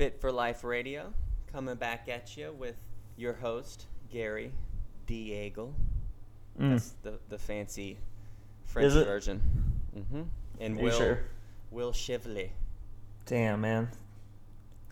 Fit 0.00 0.18
for 0.18 0.32
Life 0.32 0.64
Radio, 0.64 1.12
coming 1.52 1.74
back 1.74 2.08
at 2.08 2.34
you 2.34 2.54
with 2.58 2.76
your 3.18 3.34
host, 3.34 3.84
Gary 4.10 4.50
Deagle. 5.06 5.74
Mm. 6.58 6.70
That's 6.70 6.94
the, 7.02 7.18
the 7.28 7.36
fancy 7.38 7.98
French 8.70 8.94
it? 8.94 9.04
version. 9.04 9.40
hmm 10.10 10.22
And 10.60 10.78
Are 10.78 10.82
Will, 10.82 10.98
sure? 10.98 11.18
Will 11.70 11.92
Chivley. 11.92 12.50
Damn, 13.26 13.60
man. 13.60 13.88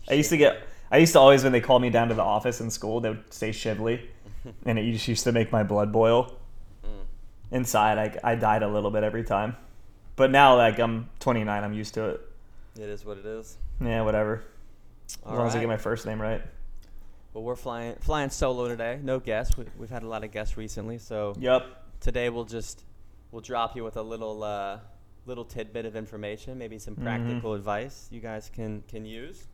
I 0.09 0.13
used 0.13 0.29
to 0.29 0.37
get. 0.37 0.63
I 0.91 0.97
used 0.97 1.13
to 1.13 1.19
always 1.19 1.43
when 1.43 1.51
they 1.51 1.61
called 1.61 1.81
me 1.81 1.89
down 1.89 2.07
to 2.09 2.15
the 2.15 2.23
office 2.23 2.61
in 2.61 2.69
school, 2.71 2.99
they 2.99 3.09
would 3.09 3.31
say 3.33 3.51
Shively, 3.51 4.01
and 4.65 4.79
it 4.79 4.91
just 4.91 5.07
used 5.07 5.23
to 5.25 5.31
make 5.31 5.51
my 5.51 5.63
blood 5.63 5.91
boil 5.91 6.35
Mm. 6.83 7.05
inside. 7.51 7.97
I 8.23 8.31
I 8.31 8.35
died 8.35 8.63
a 8.63 8.67
little 8.67 8.89
bit 8.91 9.03
every 9.03 9.23
time, 9.23 9.55
but 10.15 10.31
now 10.31 10.55
like 10.55 10.79
I'm 10.79 11.09
29, 11.19 11.63
I'm 11.63 11.73
used 11.73 11.93
to 11.95 12.09
it. 12.09 12.21
It 12.75 12.89
is 12.89 13.05
what 13.05 13.17
it 13.17 13.25
is. 13.25 13.57
Yeah, 13.81 14.01
whatever. 14.03 14.43
As 15.09 15.17
All 15.25 15.35
long 15.37 15.47
as 15.47 15.55
I 15.55 15.59
get 15.59 15.67
my 15.67 15.77
first 15.77 16.05
name 16.05 16.21
right. 16.21 16.41
Well, 17.33 17.43
we're 17.43 17.55
flying 17.55 17.95
flying 17.99 18.29
solo 18.29 18.67
today. 18.67 18.99
No 19.03 19.19
guests. 19.19 19.57
We, 19.57 19.65
we've 19.77 19.89
had 19.89 20.03
a 20.03 20.07
lot 20.07 20.23
of 20.23 20.31
guests 20.31 20.57
recently, 20.57 20.97
so 20.97 21.35
Yep. 21.39 21.67
today 21.99 22.29
we'll 22.29 22.45
just 22.45 22.83
we'll 23.31 23.41
drop 23.41 23.75
you 23.75 23.83
with 23.83 23.97
a 23.97 24.01
little 24.01 24.43
uh, 24.43 24.79
little 25.25 25.45
tidbit 25.45 25.85
of 25.85 25.95
information, 25.95 26.57
maybe 26.57 26.79
some 26.79 26.95
Mhm. 26.95 27.03
practical 27.03 27.53
advice 27.53 28.07
you 28.11 28.19
guys 28.21 28.49
can 28.53 28.83
can 28.87 29.05
use. 29.05 29.47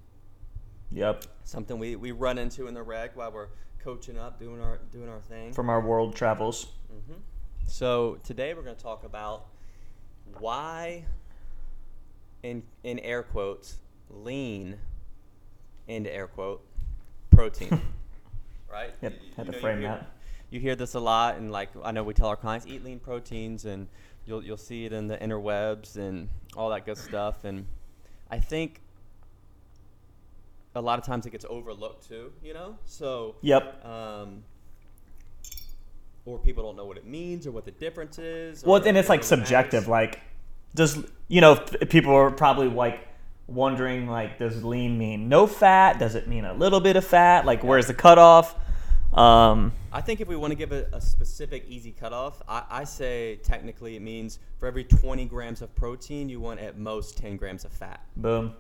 Yep. 0.91 1.25
Something 1.43 1.79
we, 1.79 1.95
we 1.95 2.11
run 2.11 2.37
into 2.37 2.67
in 2.67 2.73
the 2.73 2.83
reg 2.83 3.11
while 3.15 3.31
we're 3.31 3.49
coaching 3.79 4.17
up, 4.17 4.39
doing 4.39 4.61
our 4.61 4.79
doing 4.91 5.09
our 5.09 5.21
thing. 5.21 5.51
From 5.53 5.69
our 5.69 5.81
world 5.81 6.15
travels. 6.15 6.67
hmm 6.89 7.13
So 7.65 8.17
today 8.23 8.53
we're 8.53 8.61
going 8.63 8.75
to 8.75 8.81
talk 8.83 9.03
about 9.03 9.47
why, 10.39 11.05
in 12.43 12.63
in 12.83 12.99
air 12.99 13.23
quotes, 13.23 13.77
lean, 14.09 14.77
into 15.87 16.13
air 16.13 16.27
quote, 16.27 16.65
protein. 17.31 17.81
right? 18.71 18.93
Yep, 19.01 19.11
Y- 19.13 19.17
y- 19.21 19.33
had 19.37 19.45
you 19.47 19.51
to 19.51 19.57
you 19.57 19.61
frame 19.61 19.79
hear- 19.79 19.89
that. 19.89 20.11
You 20.55 20.61
hear 20.61 20.77
this 20.77 20.93
a 20.93 21.01
lot, 21.01 21.35
and 21.35 21.51
like 21.51 21.67
I 21.83 21.91
know 21.91 22.01
we 22.01 22.13
tell 22.13 22.29
our 22.29 22.37
clients, 22.37 22.65
eat 22.65 22.81
lean 22.81 22.97
proteins, 22.97 23.65
and 23.65 23.89
you'll 24.25 24.41
you'll 24.41 24.55
see 24.55 24.85
it 24.85 24.93
in 24.93 25.09
the 25.09 25.17
interwebs 25.17 25.97
and 25.97 26.29
all 26.55 26.69
that 26.69 26.85
good 26.85 26.97
stuff. 26.97 27.43
And 27.43 27.65
I 28.31 28.39
think 28.39 28.79
a 30.73 30.79
lot 30.81 30.97
of 30.97 31.03
times 31.05 31.25
it 31.25 31.31
gets 31.31 31.43
overlooked 31.49 32.07
too. 32.07 32.31
You 32.41 32.53
know, 32.53 32.77
so 32.85 33.35
Yep. 33.41 33.85
um, 33.85 34.45
or 36.25 36.39
people 36.39 36.63
don't 36.63 36.77
know 36.77 36.85
what 36.85 36.95
it 36.95 37.05
means 37.05 37.45
or 37.45 37.51
what 37.51 37.65
the 37.65 37.71
difference 37.71 38.17
is. 38.17 38.63
Well, 38.63 38.81
and 38.81 38.95
it's 38.95 39.09
like 39.09 39.25
subjective. 39.25 39.89
matters. 39.89 39.89
Like, 39.89 40.21
does 40.73 41.03
you 41.27 41.41
know 41.41 41.57
people 41.57 42.13
are 42.15 42.31
probably 42.31 42.69
like 42.69 43.05
wondering 43.47 44.07
like, 44.07 44.39
does 44.39 44.63
lean 44.63 44.97
mean 44.97 45.27
no 45.27 45.47
fat? 45.47 45.99
Does 45.99 46.15
it 46.15 46.29
mean 46.29 46.45
a 46.45 46.53
little 46.53 46.79
bit 46.79 46.95
of 46.95 47.03
fat? 47.05 47.45
Like, 47.45 47.61
where's 47.61 47.87
the 47.87 47.93
cutoff? 47.93 48.55
Um, 49.17 49.71
I 49.93 50.01
think 50.01 50.19
if 50.21 50.27
we 50.27 50.35
want 50.35 50.51
to 50.51 50.55
give 50.55 50.71
it 50.71 50.89
a 50.91 50.99
specific 50.99 51.65
easy 51.69 51.91
cutoff, 51.91 52.41
I, 52.49 52.63
I 52.69 52.83
say 52.83 53.37
technically 53.43 53.95
it 53.95 54.01
means 54.01 54.39
for 54.59 54.67
every 54.67 54.83
20 54.83 55.25
grams 55.25 55.61
of 55.61 55.73
protein, 55.75 56.27
you 56.29 56.39
want 56.41 56.59
at 56.59 56.77
most 56.77 57.17
10 57.17 57.37
grams 57.37 57.63
of 57.65 57.71
fat. 57.71 58.01
boom, 58.17 58.53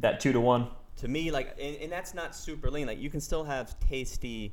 that 0.00 0.20
two 0.20 0.32
to 0.32 0.40
one. 0.40 0.68
To 0.98 1.08
me, 1.08 1.30
like, 1.30 1.56
and, 1.60 1.76
and 1.76 1.90
that's 1.90 2.14
not 2.14 2.36
super 2.36 2.70
lean. 2.70 2.86
Like, 2.86 3.00
you 3.00 3.10
can 3.10 3.20
still 3.20 3.42
have 3.44 3.78
tasty, 3.80 4.52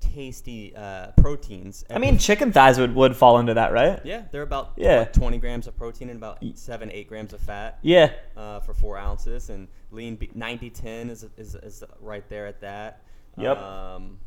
tasty 0.00 0.74
uh, 0.76 1.08
proteins. 1.20 1.84
I 1.90 1.98
mean, 1.98 2.16
chicken 2.16 2.52
thighs 2.52 2.78
would, 2.78 2.94
would 2.94 3.16
fall 3.16 3.38
into 3.38 3.54
that, 3.54 3.72
right? 3.72 4.00
yeah, 4.04 4.22
they're 4.30 4.42
about 4.42 4.72
Yeah. 4.76 5.00
what, 5.00 5.12
20 5.12 5.38
grams 5.38 5.66
of 5.66 5.76
protein 5.76 6.08
and 6.08 6.16
about 6.18 6.38
seven, 6.54 6.90
eight 6.92 7.08
grams 7.08 7.32
of 7.32 7.40
fat. 7.40 7.78
Yeah. 7.82 8.12
uh, 8.36 8.60
for 8.60 8.72
four 8.74 8.96
ounces, 8.96 9.50
and 9.50 9.68
lean 9.90 10.18
90 10.34 10.70
10 10.70 11.10
is, 11.10 11.26
is, 11.36 11.54
is 11.56 11.82
right 12.00 12.26
there 12.28 12.46
at 12.46 12.60
that. 12.60 13.02
Yep. 13.36 13.58
Um, 13.58 14.18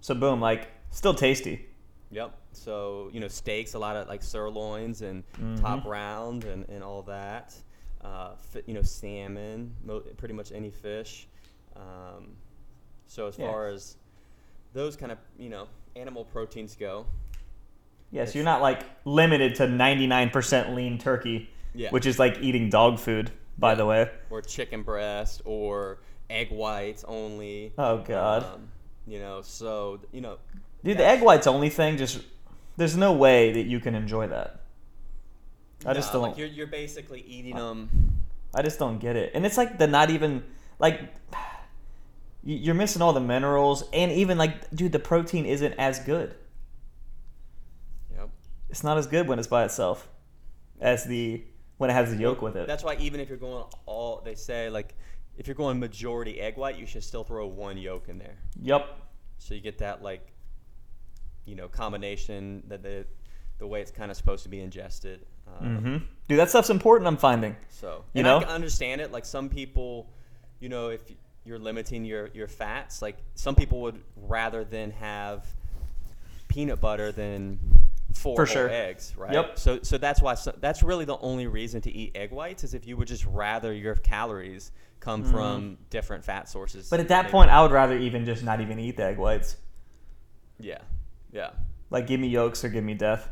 So 0.00 0.14
boom, 0.14 0.40
like 0.40 0.68
still 0.90 1.14
tasty. 1.14 1.66
yep. 2.10 2.32
So, 2.52 3.10
you 3.12 3.20
know, 3.20 3.28
steaks, 3.28 3.74
a 3.74 3.78
lot 3.78 3.94
of 3.96 4.08
like 4.08 4.22
sirloins 4.22 5.02
and 5.02 5.22
Mm-hmm. 5.34 5.56
top 5.56 5.84
round 5.84 6.44
and, 6.44 6.68
and 6.68 6.82
all 6.82 7.02
that. 7.02 7.54
Uh, 8.02 8.30
you 8.66 8.74
know, 8.74 8.82
salmon, 8.82 9.74
mo- 9.84 10.02
pretty 10.16 10.34
much 10.34 10.50
any 10.52 10.70
fish. 10.70 11.26
Um, 11.76 12.36
so, 13.06 13.26
as 13.28 13.38
Yeah. 13.38 13.46
far 13.50 13.68
as 13.68 13.96
those 14.72 14.96
kind 14.96 15.12
of, 15.12 15.18
you 15.38 15.48
know, 15.48 15.66
animal 15.96 16.24
proteins 16.24 16.74
go, 16.76 17.06
Yeah, 18.10 18.24
so 18.24 18.34
you're 18.38 18.44
not 18.44 18.62
like 18.62 18.84
limited 19.04 19.54
to 19.56 19.64
99% 19.66 20.74
lean 20.74 20.98
turkey, 20.98 21.50
Yeah. 21.74 21.90
which 21.90 22.06
is 22.06 22.18
like 22.18 22.38
eating 22.40 22.70
dog 22.70 22.98
food, 22.98 23.30
by 23.58 23.74
the 23.74 23.84
way. 23.84 24.10
or 24.30 24.40
chicken 24.42 24.82
breast 24.82 25.42
or 25.44 25.98
egg 26.30 26.50
whites 26.50 27.04
only. 27.06 27.72
Oh 27.78 27.98
god. 27.98 28.44
Um, 28.44 28.68
you 29.08 29.18
know, 29.18 29.42
so, 29.42 30.00
you 30.12 30.20
know, 30.20 30.38
Dude, 30.84 30.98
the 30.98 31.06
egg 31.06 31.22
whites 31.22 31.46
only 31.46 31.70
thing 31.70 31.96
just 31.96 32.20
there's 32.76 32.96
no 32.96 33.12
way 33.12 33.52
that 33.52 33.66
you 33.66 33.80
can 33.80 33.94
enjoy 33.94 34.28
that. 34.28 34.60
I 35.84 35.94
just 35.94 36.12
don't 36.12 36.22
Like 36.22 36.38
you're, 36.38 36.46
you're 36.46 36.66
basically 36.66 37.20
eating 37.22 37.56
them. 37.56 38.22
I 38.54 38.62
just 38.62 38.78
don't 38.78 38.98
get 38.98 39.16
it. 39.16 39.32
And 39.34 39.44
it's 39.44 39.56
like 39.56 39.78
the 39.78 39.86
not 39.86 40.10
even 40.10 40.44
like 40.78 41.00
you're 42.44 42.74
missing 42.74 43.02
all 43.02 43.12
the 43.12 43.20
minerals 43.20 43.84
and 43.92 44.10
even 44.12 44.38
like 44.38 44.70
dude 44.74 44.92
the 44.92 44.98
protein 44.98 45.44
isn't 45.44 45.72
as 45.74 45.98
good. 46.00 46.34
Yep. 48.16 48.30
It's 48.70 48.84
not 48.84 48.96
as 48.98 49.06
good 49.06 49.28
when 49.28 49.38
it's 49.38 49.48
by 49.48 49.64
itself 49.64 50.08
as 50.80 51.04
the 51.04 51.42
when 51.78 51.90
it 51.90 51.92
has 51.94 52.10
the 52.10 52.16
yolk 52.16 52.42
with 52.42 52.56
it. 52.56 52.66
That's 52.66 52.84
why 52.84 52.96
even 52.96 53.20
if 53.20 53.28
you're 53.28 53.38
going 53.38 53.64
all, 53.86 54.20
they 54.24 54.34
say 54.34 54.68
like, 54.68 54.94
if 55.38 55.46
you're 55.46 55.54
going 55.56 55.78
majority 55.80 56.38
egg 56.40 56.56
white, 56.58 56.76
you 56.78 56.84
should 56.84 57.02
still 57.04 57.24
throw 57.24 57.46
one 57.46 57.78
yolk 57.78 58.08
in 58.10 58.18
there, 58.18 58.36
Yep. 58.60 58.86
so 59.38 59.54
you 59.54 59.60
get 59.60 59.78
that 59.78 60.02
like, 60.02 60.32
you 61.46 61.54
know, 61.54 61.68
combination 61.68 62.62
that 62.68 62.82
the 62.82 63.06
the 63.58 63.66
way 63.66 63.80
it's 63.80 63.90
kind 63.90 64.08
of 64.10 64.16
supposed 64.16 64.44
to 64.44 64.48
be 64.48 64.60
ingested. 64.60 65.26
Um, 65.48 65.82
Mhm. 65.82 66.02
Dude, 66.28 66.38
that 66.38 66.48
stuff's 66.48 66.70
important 66.70 67.08
I'm 67.08 67.16
finding. 67.16 67.56
So 67.70 68.04
You 68.12 68.22
know? 68.22 68.36
I 68.36 68.44
can 68.44 68.52
understand 68.52 69.00
it. 69.00 69.10
Like 69.10 69.24
some 69.24 69.48
people, 69.48 70.08
you 70.60 70.68
know, 70.68 70.90
if 70.90 71.00
you're 71.44 71.58
limiting 71.58 72.04
your 72.04 72.28
your 72.34 72.46
fats, 72.46 73.02
like 73.02 73.16
some 73.34 73.54
people 73.56 73.80
would 73.80 74.00
rather 74.16 74.62
than 74.64 74.92
have 74.92 75.44
peanut 76.46 76.80
butter 76.80 77.10
than 77.10 77.58
four 78.18 78.36
For 78.36 78.46
sure. 78.46 78.68
eggs, 78.68 79.14
right? 79.16 79.32
Yep. 79.32 79.58
So 79.58 79.78
so 79.82 79.96
that's 79.98 80.20
why 80.20 80.34
so, 80.34 80.52
that's 80.60 80.82
really 80.82 81.04
the 81.04 81.18
only 81.18 81.46
reason 81.46 81.80
to 81.82 81.90
eat 81.90 82.16
egg 82.16 82.30
whites 82.32 82.64
is 82.64 82.74
if 82.74 82.86
you 82.86 82.96
would 82.96 83.08
just 83.08 83.24
rather 83.26 83.72
your 83.72 83.94
calories 83.94 84.72
come 85.00 85.22
from 85.24 85.78
different 85.90 86.24
fat 86.24 86.48
sources. 86.48 86.86
Mm-hmm. 86.86 86.90
But 86.94 87.00
at 87.00 87.08
that 87.08 87.30
point 87.30 87.50
I 87.50 87.62
would 87.62 87.70
rather 87.70 87.96
even 87.96 88.24
just 88.24 88.42
not 88.42 88.60
even 88.60 88.78
eat 88.78 88.96
the 88.96 89.04
egg 89.04 89.18
whites. 89.18 89.56
yeah, 90.58 90.78
yeah. 91.32 91.50
Like 91.90 92.06
give 92.06 92.20
me 92.20 92.28
yolks 92.28 92.64
or 92.64 92.68
give 92.68 92.84
me 92.84 92.94
death. 92.94 93.28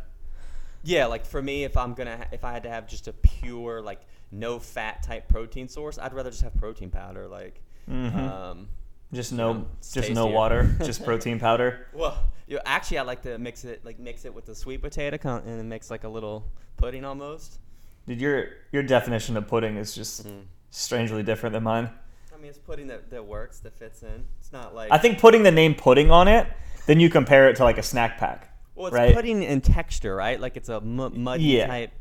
Yeah, 0.82 1.06
like 1.06 1.26
for 1.26 1.42
me, 1.42 1.64
if 1.64 1.76
I'm 1.76 1.94
gonna, 1.94 2.26
if 2.30 2.44
I 2.44 2.52
had 2.52 2.62
to 2.62 2.70
have 2.70 2.86
just 2.86 3.08
a 3.08 3.12
pure 3.12 3.82
like 3.82 4.00
no 4.30 4.58
fat 4.60 5.02
type 5.02 5.28
protein 5.28 5.68
source, 5.68 5.98
I'd 5.98 6.14
rather 6.14 6.30
just 6.30 6.42
have 6.42 6.54
protein 6.54 6.90
powder. 6.90 7.26
Like, 7.26 7.60
Mhm. 7.90 8.14
um, 8.16 8.68
Just 9.12 9.32
no 9.32 9.66
just 9.92 10.10
no 10.10 10.26
water, 10.26 10.74
just 10.84 11.04
protein 11.04 11.38
powder. 11.38 11.86
well, 11.92 12.18
you 12.48 12.58
actually, 12.64 12.98
I 12.98 13.02
like 13.02 13.22
to 13.22 13.38
mix 13.38 13.64
it, 13.64 13.84
like 13.84 13.98
mix 13.98 14.24
it 14.24 14.34
with 14.34 14.46
the 14.46 14.54
sweet 14.54 14.82
potato 14.82 15.16
con- 15.18 15.42
and 15.46 15.60
it 15.60 15.64
makes 15.64 15.90
like 15.90 16.04
a 16.04 16.08
little 16.08 16.44
pudding 16.76 17.04
almost. 17.04 17.58
Dude, 18.06 18.20
your 18.20 18.46
your 18.72 18.82
definition 18.82 19.36
of 19.36 19.46
pudding 19.48 19.76
is 19.76 19.94
just 19.94 20.26
Mm. 20.26 20.42
strangely 20.70 21.22
different 21.22 21.52
than 21.54 21.62
mine. 21.62 21.90
I 22.34 22.38
mean, 22.38 22.48
it's 22.50 22.58
pudding 22.58 22.88
that, 22.88 23.10
that 23.10 23.24
works, 23.24 23.60
that 23.60 23.74
fits 23.74 24.02
in. 24.02 24.24
It's 24.40 24.52
not 24.52 24.74
like 24.74 24.90
I 24.92 24.98
think 24.98 25.18
putting 25.20 25.42
the 25.44 25.50
name 25.52 25.74
pudding 25.74 26.10
on 26.10 26.28
it, 26.28 26.46
then 26.86 27.00
you 27.00 27.08
compare 27.08 27.48
it 27.48 27.56
to 27.56 27.64
like 27.64 27.78
a 27.78 27.82
snack 27.82 28.18
pack. 28.18 28.52
well, 28.74 28.88
it's 28.88 28.94
right? 28.94 29.14
pudding 29.14 29.42
in 29.42 29.60
texture, 29.60 30.14
right? 30.14 30.38
Like 30.40 30.56
it's 30.56 30.68
a 30.68 30.80
muddy 30.80 31.42
Yeah. 31.44 31.66
type 31.68 31.92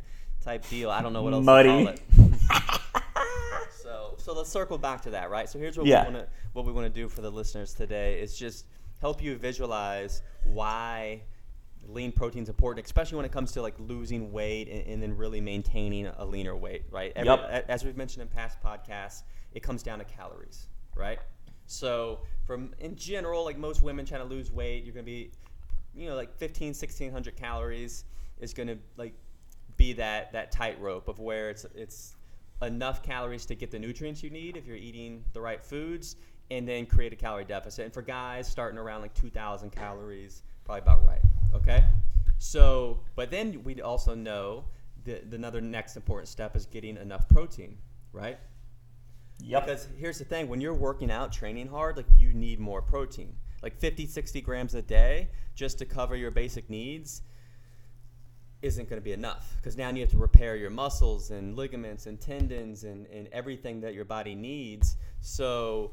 type 0.43 0.67
deal. 0.69 0.89
I 0.91 1.01
don't 1.01 1.13
know 1.13 1.23
what 1.23 1.33
else 1.33 1.45
Muddy. 1.45 1.69
to 1.69 1.75
call 2.17 2.27
it. 2.27 2.81
so 4.25 4.33
let's 4.33 4.49
circle 4.49 4.79
back 4.79 5.01
to 5.03 5.11
that, 5.11 5.29
right? 5.29 5.47
So 5.47 5.59
here's 5.59 5.77
what 5.77 5.85
Yeah. 5.85 6.07
we 6.07 6.13
want 6.15 6.25
to 6.25 6.31
what 6.53 6.65
we 6.65 6.71
want 6.71 6.91
to 6.91 7.01
do 7.01 7.07
for 7.07 7.21
the 7.21 7.29
listeners 7.29 7.75
today 7.75 8.19
is 8.19 8.35
just 8.35 8.65
help 8.99 9.21
you 9.21 9.35
visualize 9.37 10.23
why 10.45 11.21
lean 11.87 12.11
protein 12.11 12.41
is 12.41 12.49
important, 12.49 12.83
especially 12.83 13.17
when 13.17 13.25
it 13.25 13.31
comes 13.31 13.51
to 13.51 13.61
like 13.61 13.75
losing 13.77 14.31
weight 14.31 14.67
and, 14.67 14.87
and 14.87 15.03
then 15.03 15.15
really 15.15 15.39
maintaining 15.39 16.07
a 16.07 16.25
leaner 16.25 16.55
weight, 16.55 16.85
right? 16.89 17.13
Every, 17.15 17.29
Yep. 17.29 17.39
a- 17.41 17.71
As 17.71 17.83
we've 17.85 17.95
mentioned 17.97 18.23
in 18.23 18.27
past 18.27 18.59
podcasts, 18.61 19.21
it 19.53 19.61
comes 19.61 19.83
down 19.83 19.99
to 19.99 20.05
calories, 20.05 20.69
right? 20.95 21.19
So 21.67 22.21
from 22.47 22.73
in 22.79 22.95
general, 22.95 23.43
like 23.45 23.59
most 23.59 23.83
women 23.83 24.07
trying 24.07 24.21
to 24.21 24.27
lose 24.27 24.51
weight, 24.51 24.85
you're 24.85 24.93
gonna 24.95 25.03
be, 25.03 25.29
you 25.93 26.09
know, 26.09 26.15
like 26.15 26.35
15, 26.35 26.73
1600 26.73 27.35
calories 27.35 28.05
is 28.39 28.55
gonna 28.55 28.77
like 28.97 29.13
be 29.77 29.93
that 29.93 30.31
that 30.31 30.51
tightrope 30.51 31.07
of 31.09 31.19
where 31.19 31.51
it's 31.51 31.65
it's 31.75 32.14
enough 32.61 33.03
calories 33.03 33.45
to 33.47 33.55
get 33.55 33.71
the 33.71 33.79
nutrients 33.79 34.23
you 34.23 34.29
need 34.29 34.57
if 34.57 34.65
you're 34.65 34.77
eating 34.77 35.23
the 35.33 35.41
right 35.41 35.63
foods, 35.63 36.15
and 36.51 36.67
then 36.67 36.85
create 36.85 37.11
a 37.11 37.15
calorie 37.15 37.45
deficit. 37.45 37.85
And 37.85 37.93
for 37.93 38.01
guys, 38.01 38.47
starting 38.47 38.77
around 38.77 39.01
like 39.01 39.13
2,000 39.13 39.71
calories, 39.71 40.43
probably 40.63 40.81
about 40.81 41.05
right. 41.05 41.21
Okay. 41.53 41.83
So, 42.37 42.99
but 43.15 43.31
then 43.31 43.63
we 43.63 43.81
also 43.81 44.13
know 44.13 44.65
that 45.05 45.29
the 45.29 45.35
another 45.35 45.61
next 45.61 45.95
important 45.95 46.27
step 46.27 46.55
is 46.55 46.65
getting 46.65 46.97
enough 46.97 47.27
protein, 47.29 47.77
right? 48.11 48.37
Yep. 49.39 49.65
Because 49.65 49.87
here's 49.97 50.19
the 50.19 50.25
thing 50.25 50.47
when 50.47 50.61
you're 50.61 50.73
working 50.73 51.11
out, 51.11 51.31
training 51.31 51.67
hard, 51.67 51.97
like 51.97 52.05
you 52.15 52.33
need 52.33 52.59
more 52.59 52.81
protein. 52.81 53.35
Like 53.61 53.77
50, 53.79 54.05
60 54.05 54.41
grams 54.41 54.75
a 54.75 54.81
day 54.81 55.29
just 55.55 55.79
to 55.79 55.85
cover 55.85 56.15
your 56.15 56.31
basic 56.31 56.69
needs 56.69 57.21
isn't 58.65 58.89
going 58.89 58.99
to 58.99 59.03
be 59.03 59.11
enough 59.11 59.53
because 59.57 59.77
now 59.77 59.89
you 59.91 60.01
have 60.01 60.09
to 60.09 60.17
repair 60.17 60.55
your 60.55 60.71
muscles 60.71 61.29
and 61.29 61.55
ligaments 61.55 62.07
and 62.07 62.19
tendons 62.19 62.83
and, 62.83 63.05
and 63.07 63.27
everything 63.31 63.79
that 63.81 63.93
your 63.93 64.05
body 64.05 64.33
needs. 64.33 64.97
So 65.21 65.91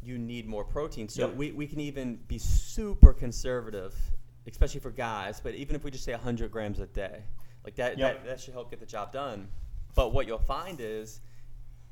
you 0.00 0.16
need 0.16 0.46
more 0.46 0.64
protein. 0.64 1.08
So 1.08 1.26
Yep. 1.26 1.36
we, 1.36 1.52
we 1.52 1.66
can 1.66 1.80
even 1.80 2.16
be 2.28 2.38
super 2.38 3.12
conservative, 3.12 3.94
especially 4.46 4.80
for 4.80 4.90
guys, 4.90 5.40
but 5.40 5.54
even 5.54 5.74
if 5.74 5.82
we 5.82 5.90
just 5.90 6.04
say 6.04 6.12
100 6.12 6.50
grams 6.52 6.78
a 6.78 6.86
day, 6.86 7.22
like 7.64 7.74
that, 7.76 7.98
Yep. 7.98 8.22
that, 8.22 8.26
that 8.28 8.40
should 8.40 8.54
help 8.54 8.70
get 8.70 8.78
the 8.78 8.86
job 8.86 9.12
done. 9.12 9.48
But 9.96 10.12
what 10.12 10.26
you'll 10.28 10.38
find 10.38 10.78
is, 10.80 11.20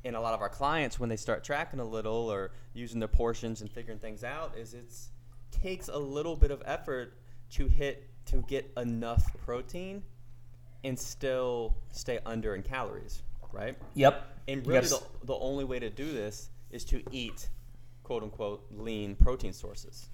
in 0.05 0.15
a 0.15 0.21
lot 0.21 0.33
of 0.33 0.41
our 0.41 0.49
clients, 0.49 0.99
when 0.99 1.09
they 1.09 1.15
start 1.17 1.43
tracking 1.43 1.79
a 1.79 1.85
little 1.85 2.31
or 2.31 2.51
using 2.73 2.99
their 2.99 3.07
portions 3.07 3.61
and 3.61 3.71
figuring 3.71 3.99
things 3.99 4.23
out, 4.23 4.57
is 4.57 4.73
it 4.73 4.93
takes 5.51 5.87
a 5.87 5.97
little 5.97 6.35
bit 6.35 6.51
of 6.51 6.61
effort 6.65 7.17
to 7.51 7.67
hit 7.67 8.09
to 8.25 8.41
get 8.47 8.71
enough 8.77 9.25
protein 9.45 10.01
and 10.83 10.97
still 10.97 11.75
stay 11.91 12.19
under 12.25 12.55
in 12.55 12.61
calories, 12.61 13.23
right? 13.51 13.77
Yep. 13.95 14.27
And 14.47 14.65
really, 14.67 14.87
the, 14.87 15.01
the 15.23 15.35
only 15.35 15.63
way 15.63 15.79
to 15.79 15.89
do 15.89 16.11
this 16.11 16.49
is 16.69 16.83
to 16.85 17.01
eat, 17.11 17.47
quote 18.03 18.23
unquote, 18.23 18.65
lean 18.71 19.15
protein 19.15 19.53
sources. 19.53 20.09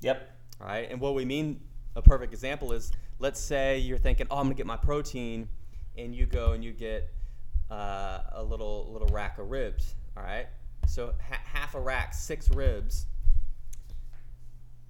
Yep. 0.00 0.30
All 0.60 0.66
right. 0.66 0.90
And 0.90 1.00
what 1.00 1.14
we 1.14 1.24
mean, 1.24 1.60
a 1.96 2.02
perfect 2.02 2.32
example 2.32 2.72
is 2.72 2.92
let's 3.18 3.40
say 3.40 3.78
you're 3.78 3.98
thinking, 3.98 4.26
oh, 4.30 4.36
I'm 4.36 4.44
going 4.44 4.54
to 4.54 4.56
get 4.56 4.66
my 4.66 4.76
protein, 4.76 5.48
and 5.96 6.14
you 6.14 6.26
go 6.26 6.52
and 6.52 6.62
you 6.62 6.72
get 6.72 7.12
uh, 7.70 8.20
a 8.32 8.42
little 8.42 8.90
little 8.92 9.08
rack 9.08 9.38
of 9.38 9.50
ribs. 9.50 9.94
All 10.16 10.22
right. 10.22 10.46
So 10.86 11.14
ha- 11.28 11.40
half 11.44 11.74
a 11.74 11.80
rack, 11.80 12.12
six 12.12 12.50
ribs. 12.50 13.06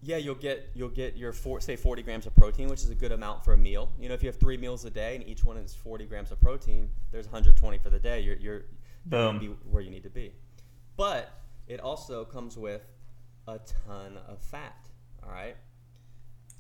Yeah, 0.05 0.19
you'll 0.19 0.35
get 0.35 0.71
you'll 0.75 0.91
get 0.91 1.17
your 1.17 1.33
four, 1.33 1.61
say 1.63 1.77
40 1.77 2.03
grams 2.03 2.27
of 2.27 2.37
protein, 2.37 2.69
which 2.69 2.83
is 2.83 2.91
a 2.91 2.95
good 2.95 3.11
amount 3.13 3.43
for 3.43 3.55
a 3.55 3.57
meal. 3.57 3.91
You 3.99 4.09
know, 4.09 4.15
if 4.15 4.23
you 4.23 4.29
have 4.29 4.37
three 4.37 4.59
meals 4.59 4.85
a 4.85 4.91
day 4.91 5.17
and 5.17 5.27
each 5.27 5.45
one 5.45 5.57
is 5.57 5.75
40 5.75 6.05
grams 6.05 6.31
of 6.31 6.39
protein, 6.43 6.91
there's 7.11 7.25
120 7.25 7.79
for 7.79 7.89
the 7.89 7.99
day. 7.99 8.21
You're 8.21 8.37
you're, 8.37 8.63
Boom. 9.07 9.39
be 9.39 9.47
where 9.71 9.83
you 9.83 9.91
need 9.91 10.03
to 10.03 10.11
be. 10.11 10.33
But 10.99 11.31
it 11.67 11.81
also 11.81 12.25
comes 12.25 12.59
with 12.59 12.83
a 13.49 13.59
ton 13.87 14.19
of 14.29 14.43
fat. 14.43 14.77
All 15.23 15.31
right. 15.31 15.57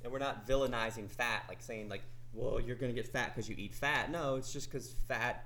And 0.02 0.10
we're 0.10 0.18
not 0.18 0.46
villainizing 0.48 1.10
fat, 1.10 1.44
like 1.48 1.60
saying 1.60 1.90
like, 1.90 2.02
"Well, 2.32 2.60
you're 2.60 2.76
gonna 2.76 2.92
get 2.94 3.06
fat 3.06 3.34
because 3.34 3.48
you 3.48 3.56
eat 3.58 3.74
fat." 3.74 4.10
No, 4.10 4.36
it's 4.36 4.54
just 4.54 4.70
because 4.70 4.92
fat, 5.06 5.44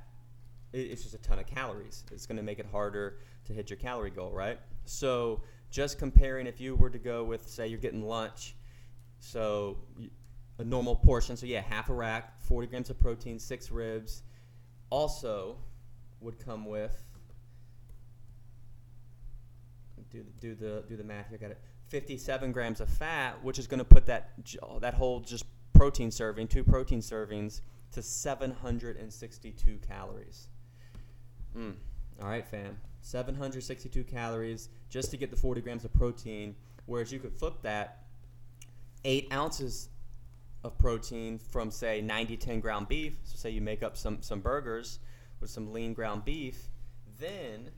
it's 0.72 1.02
just 1.02 1.14
a 1.14 1.18
ton 1.18 1.40
of 1.40 1.46
calories. 1.46 2.04
It's 2.12 2.26
gonna 2.26 2.42
make 2.44 2.60
it 2.60 2.66
harder 2.66 3.18
to 3.46 3.52
hit 3.52 3.70
your 3.70 3.76
calorie 3.76 4.10
goal, 4.10 4.30
right? 4.30 4.60
So 4.84 5.42
just 5.70 5.98
comparing, 5.98 6.46
if 6.46 6.60
you 6.60 6.74
were 6.76 6.90
to 6.90 6.98
go 6.98 7.24
with, 7.24 7.48
say, 7.48 7.66
you're 7.66 7.78
getting 7.78 8.06
lunch, 8.06 8.56
so 9.20 9.78
a 10.58 10.64
normal 10.64 10.96
portion, 10.96 11.36
so 11.36 11.46
yeah, 11.46 11.60
half 11.60 11.88
a 11.88 11.94
rack, 11.94 12.40
40 12.42 12.66
grams 12.68 12.90
of 12.90 12.98
protein, 12.98 13.38
six 13.38 13.70
ribs, 13.70 14.22
also 14.90 15.56
would 16.20 16.38
come 16.38 16.64
with 16.64 17.04
do 20.10 20.24
the, 20.24 20.30
do 20.40 20.54
the 20.54 20.84
do 20.88 20.96
the 20.96 21.04
math 21.04 21.28
here. 21.28 21.38
Got 21.38 21.50
it. 21.52 21.60
57 21.88 22.52
grams 22.52 22.80
of 22.80 22.88
fat, 22.88 23.42
which 23.42 23.58
is 23.58 23.66
going 23.66 23.78
to 23.78 23.84
put 23.84 24.06
that 24.06 24.30
that 24.80 24.94
whole 24.94 25.20
just 25.20 25.44
protein 25.74 26.10
serving, 26.10 26.48
two 26.48 26.64
protein 26.64 27.00
servings, 27.00 27.60
to 27.92 28.02
762 28.02 29.78
calories. 29.86 30.48
Mm. 31.56 31.74
All 32.20 32.28
right, 32.28 32.46
fam. 32.46 32.78
762 33.00 34.04
calories 34.04 34.68
just 34.88 35.10
to 35.12 35.16
get 35.16 35.30
the 35.30 35.36
40 35.36 35.60
grams 35.60 35.84
of 35.84 35.92
protein. 35.94 36.56
Whereas 36.86 37.12
you 37.12 37.18
could 37.18 37.32
flip 37.32 37.62
that, 37.62 38.04
eight 39.04 39.28
ounces 39.32 39.88
of 40.64 40.76
protein 40.78 41.38
from 41.38 41.70
say 41.70 42.00
90 42.00 42.36
10 42.36 42.60
ground 42.60 42.88
beef. 42.88 43.18
So 43.24 43.36
say 43.36 43.50
you 43.50 43.60
make 43.60 43.82
up 43.82 43.96
some 43.96 44.18
some 44.22 44.40
burgers 44.40 44.98
with 45.40 45.50
some 45.50 45.72
lean 45.72 45.92
ground 45.92 46.24
beef, 46.24 46.68
then 47.18 47.70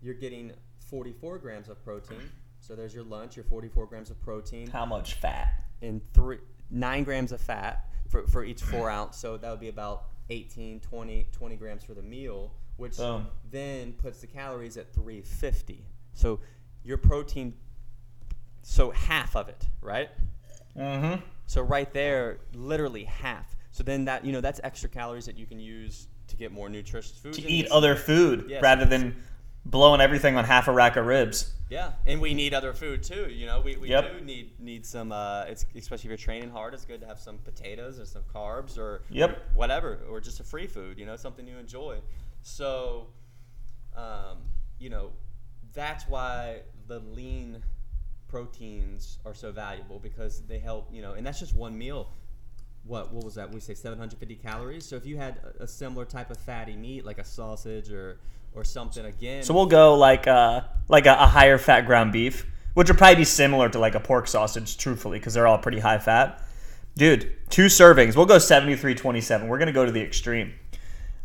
you're 0.00 0.14
getting 0.14 0.52
44 0.78 1.38
grams 1.38 1.68
of 1.68 1.82
protein. 1.84 2.30
So 2.60 2.74
there's 2.74 2.94
your 2.94 3.04
lunch, 3.04 3.36
your 3.36 3.44
44 3.44 3.86
grams 3.86 4.10
of 4.10 4.20
protein, 4.22 4.68
How 4.68 4.86
much 4.86 5.14
fat? 5.14 5.64
In 5.80 6.00
three 6.14 6.38
nine 6.70 7.04
grams 7.04 7.32
of 7.32 7.40
fat 7.40 7.86
for, 8.08 8.26
for 8.26 8.44
each 8.44 8.62
four 8.62 8.90
ounce. 8.90 9.16
So 9.16 9.36
that 9.36 9.50
would 9.50 9.60
be 9.60 9.68
about 9.68 10.06
18, 10.30 10.80
20, 10.80 11.28
20 11.32 11.56
grams 11.56 11.84
for 11.84 11.94
the 11.94 12.02
meal, 12.02 12.52
which 12.76 12.96
Boom. 12.96 13.26
then 13.50 13.92
puts 13.94 14.20
the 14.20 14.26
calories 14.26 14.76
at 14.76 14.92
350. 14.92 15.84
So 16.14 16.40
your 16.84 16.98
protein, 16.98 17.54
so 18.62 18.90
half 18.90 19.34
of 19.36 19.48
it, 19.48 19.66
right? 19.80 20.10
Mm-hmm. 20.76 21.20
So 21.46 21.62
right 21.62 21.92
there, 21.92 22.38
literally 22.54 23.04
half. 23.04 23.56
So 23.72 23.82
then 23.82 24.04
that 24.06 24.24
you 24.24 24.32
know 24.32 24.40
that's 24.40 24.60
extra 24.64 24.88
calories 24.88 25.26
that 25.26 25.36
you 25.38 25.46
can 25.46 25.60
use 25.60 26.08
to 26.28 26.36
get 26.36 26.52
more 26.52 26.68
nutritious 26.68 27.16
food. 27.18 27.34
To 27.34 27.42
eat 27.50 27.68
other 27.68 27.94
food 27.94 28.46
Yes. 28.48 28.62
rather 28.62 28.84
than 28.84 29.14
blowing 29.64 30.00
everything 30.00 30.36
on 30.36 30.44
half 30.44 30.68
a 30.68 30.72
rack 30.72 30.96
of 30.96 31.06
ribs. 31.06 31.52
Yeah, 31.68 31.92
and 32.06 32.20
we 32.20 32.32
need 32.34 32.54
other 32.54 32.72
food 32.72 33.02
too. 33.02 33.28
You 33.30 33.46
know, 33.46 33.60
we, 33.60 33.76
we 33.76 33.88
Yep. 33.90 34.18
do 34.18 34.24
need 34.24 34.58
need 34.60 34.86
some. 34.86 35.12
Uh, 35.12 35.44
it's 35.48 35.66
especially 35.74 36.06
if 36.08 36.10
you're 36.10 36.16
training 36.16 36.50
hard. 36.50 36.74
It's 36.74 36.84
good 36.84 37.00
to 37.00 37.06
have 37.06 37.18
some 37.18 37.38
potatoes 37.38 37.98
or 37.98 38.06
some 38.06 38.22
carbs 38.34 38.78
or 38.78 39.02
Yep. 39.10 39.54
whatever, 39.54 39.98
or 40.08 40.20
just 40.20 40.40
a 40.40 40.44
free 40.44 40.66
food. 40.66 40.98
You 40.98 41.06
know, 41.06 41.16
something 41.16 41.46
you 41.46 41.58
enjoy. 41.58 41.98
So, 42.46 43.08
um, 43.96 44.38
you 44.78 44.88
know, 44.88 45.10
that's 45.74 46.08
why 46.08 46.60
the 46.86 47.00
lean 47.00 47.60
proteins 48.28 49.18
are 49.26 49.34
so 49.34 49.50
valuable 49.50 49.98
because 49.98 50.42
they 50.46 50.58
help. 50.58 50.88
You 50.92 51.02
know, 51.02 51.14
and 51.14 51.26
that's 51.26 51.40
just 51.40 51.56
one 51.56 51.76
meal. 51.76 52.12
What 52.84 53.12
what 53.12 53.24
was 53.24 53.34
that? 53.34 53.52
We 53.52 53.58
say 53.58 53.74
750 53.74 54.36
calories. 54.36 54.86
So 54.86 54.94
if 54.94 55.04
you 55.04 55.16
had 55.16 55.40
a, 55.58 55.64
a 55.64 55.66
similar 55.66 56.04
type 56.04 56.30
of 56.30 56.36
fatty 56.36 56.76
meat 56.76 57.04
like 57.04 57.18
a 57.18 57.24
sausage 57.24 57.90
or 57.90 58.20
or 58.54 58.62
something 58.62 59.04
again. 59.04 59.42
So 59.42 59.52
we'll 59.52 59.66
go 59.66 59.96
like 59.96 60.28
uh 60.28 60.62
like 60.86 61.06
a, 61.06 61.14
a 61.14 61.26
higher 61.26 61.58
fat 61.58 61.80
ground 61.80 62.12
beef, 62.12 62.46
which 62.74 62.88
would 62.88 62.96
probably 62.96 63.16
be 63.16 63.24
similar 63.24 63.68
to 63.70 63.80
like 63.80 63.96
a 63.96 64.00
pork 64.00 64.28
sausage, 64.28 64.78
truthfully, 64.78 65.18
because 65.18 65.34
they're 65.34 65.48
all 65.48 65.58
pretty 65.58 65.80
high 65.80 65.98
fat. 65.98 66.40
Dude, 66.96 67.34
two 67.50 67.66
servings. 67.66 68.16
We'll 68.16 68.24
go 68.24 68.36
73-27. 68.36 69.48
We're 69.48 69.58
gonna 69.58 69.72
go 69.72 69.84
to 69.84 69.92
the 69.92 70.00
extreme. 70.00 70.54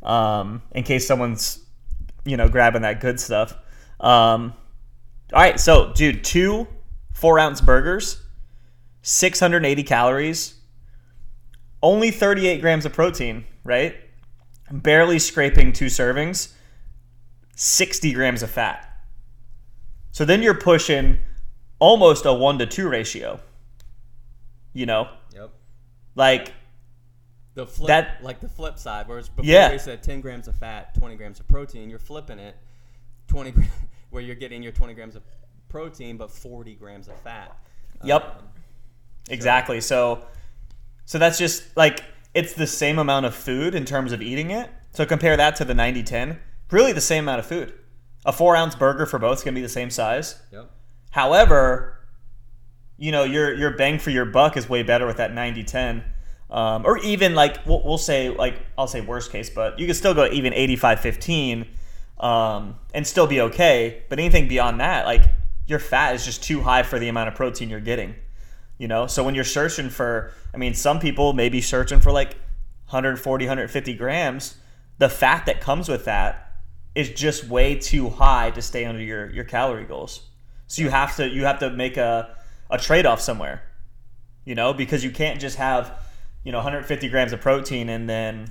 Um, 0.03 0.63
in 0.72 0.84
case 0.84 1.08
someone's, 1.08 1.63
you 2.25 2.38
know, 2.38 2.50
grabbing 2.50 2.81
that 2.81 3.00
good 3.01 3.20
stuff. 3.20 3.53
Um, 4.00 4.53
all 5.34 5.41
right, 5.41 5.60
so 5.60 5.93
dude, 5.93 6.24
two 6.24 6.67
four 7.13 7.38
ounce 7.38 7.62
burgers, 7.62 8.22
680 9.03 9.84
calories, 9.84 10.55
only 11.84 12.12
38 12.12 12.62
grams 12.62 12.86
of 12.86 12.93
protein, 12.93 13.46
right? 13.63 13.96
Barely 14.72 15.20
scraping 15.20 15.74
two 15.74 15.88
servings. 15.88 16.53
60 17.55 18.13
grams 18.13 18.41
of 18.41 18.50
fat. 18.50 18.88
So 20.12 20.25
then 20.25 20.41
you're 20.41 20.55
pushing 20.55 21.20
almost 21.77 22.25
a 22.25 22.34
1 22.34 22.58
to 22.60 22.65
2 22.65 22.89
ratio. 22.89 23.39
You 24.74 24.88
know? 24.88 25.10
Yep. 25.34 25.51
Like 26.15 26.53
The 27.53 27.65
flip, 27.67 27.88
That- 27.88 28.24
like 28.24 28.39
the 28.39 28.48
flip 28.50 28.77
side, 28.79 29.08
whereas 29.08 29.27
before 29.27 29.43
Yeah. 29.46 29.72
we 29.72 29.77
said 29.77 30.01
10 30.03 30.22
grams 30.22 30.48
of 30.48 30.55
fat, 30.55 30.96
20 30.96 31.15
grams 31.17 31.39
of 31.39 31.48
protein, 31.48 31.89
you're 31.89 32.00
flipping 32.00 32.39
it 32.39 32.55
20 33.27 33.51
gra- 33.51 33.65
where 34.10 34.22
you're 34.24 34.36
getting 34.36 34.63
your 34.63 34.72
20 34.72 34.93
grams 34.93 35.15
of 35.15 35.24
protein 35.70 36.17
but 36.17 36.31
40 36.31 36.75
grams 36.75 37.08
of 37.08 37.20
fat. 37.22 37.55
Yep. 38.03 38.24
Um, 38.24 38.43
exactly. 39.29 39.81
So 39.81 40.25
so 41.05 41.17
that's 41.17 41.38
just 41.38 41.75
like 41.75 42.03
it's 42.34 42.53
the 42.53 42.67
same 42.67 42.98
amount 43.00 43.25
of 43.25 43.36
food 43.36 43.75
in 43.75 43.84
terms 43.86 44.12
of 44.13 44.22
eating 44.22 44.51
it. 44.51 44.70
So 44.93 45.05
compare 45.05 45.36
that 45.38 45.55
to 45.58 45.65
the 45.65 45.74
90-10. 45.74 46.39
Really 46.72 46.93
the 46.93 47.01
same 47.01 47.25
amount 47.25 47.39
of 47.39 47.46
food. 47.46 47.74
A 48.25 48.31
4 48.31 48.55
ounce 48.55 48.75
burger 48.75 49.05
for 49.05 49.20
both 49.20 49.39
is 49.39 49.43
going 49.43 49.53
to 49.55 49.60
be 49.60 49.63
the 49.63 49.70
same 49.70 49.89
size. 49.89 50.41
yep. 50.51 50.70
However, 51.12 51.98
you 52.98 53.12
know, 53.12 53.24
your 53.25 53.53
your 53.53 53.72
bang 53.72 54.00
for 54.00 54.12
your 54.12 54.25
buck 54.25 54.55
is 54.55 54.70
way 54.70 54.84
better 54.84 55.05
with 55.05 55.17
that 55.17 55.31
90-10. 55.31 56.03
Um, 56.51 56.86
or 56.86 56.98
even 57.00 57.34
like 57.34 57.65
we'll, 57.65 57.81
we'll 57.81 57.98
say 57.98 58.29
like 58.29 58.55
I'll 58.77 58.88
say 58.88 59.01
worst 59.01 59.31
case, 59.31 59.50
but 59.50 59.79
you 59.79 59.86
can 59.86 59.96
still 59.96 60.13
go 60.13 60.27
even 60.27 60.51
85-15 60.53 61.67
um, 62.20 62.75
and 62.93 63.08
still 63.08 63.25
be 63.25 63.41
okay. 63.41 64.03
But 64.10 64.20
anything 64.20 64.48
beyond 64.48 64.81
that, 64.81 65.05
like 65.05 65.24
your 65.65 65.79
fat 65.79 66.15
is 66.15 66.25
just 66.25 66.43
too 66.43 66.62
high 66.62 66.84
for 66.84 67.00
the 67.00 67.08
amount 67.08 67.29
of 67.29 67.36
protein 67.36 67.70
you're 67.70 67.79
getting. 67.79 68.15
You 68.77 68.88
know, 68.88 69.08
so 69.08 69.24
when 69.24 69.36
you're 69.36 69.43
searching 69.43 69.89
for, 69.89 70.31
I 70.53 70.58
mean, 70.58 70.74
some 70.74 71.00
people 71.00 71.34
may 71.34 71.50
be 71.50 71.62
searching 71.62 72.00
for 72.00 72.12
like 72.12 72.34
140, 72.89 73.46
150 73.46 73.93
grams, 73.93 74.55
the 74.98 75.08
fat 75.08 75.46
that 75.46 75.62
comes 75.62 75.88
with 75.88 76.05
that 76.05 76.58
is 76.93 77.10
just 77.10 77.48
way 77.48 77.75
too 77.75 78.10
high 78.10 78.51
to 78.51 78.62
stay 78.62 78.86
under 78.86 79.01
your, 79.01 79.29
your 79.29 79.46
calorie 79.46 79.86
goals. 79.86 80.22
So 80.67 80.81
you 80.81 80.89
have 80.89 81.15
to 81.17 81.27
you 81.27 81.46
have 81.46 81.60
to 81.60 81.70
make 81.70 81.98
a, 81.98 82.36
a 82.70 82.77
trade 82.77 83.05
off 83.05 83.22
somewhere. 83.22 83.63
You 84.46 84.55
know, 84.55 84.74
because 84.74 85.03
you 85.03 85.12
can't 85.12 85.39
just 85.39 85.58
have, 85.58 86.00
you 86.43 86.51
know, 86.51 86.57
150 86.60 87.10
grams 87.10 87.33
of 87.33 87.41
protein 87.41 87.89
and 87.89 88.10
then 88.10 88.48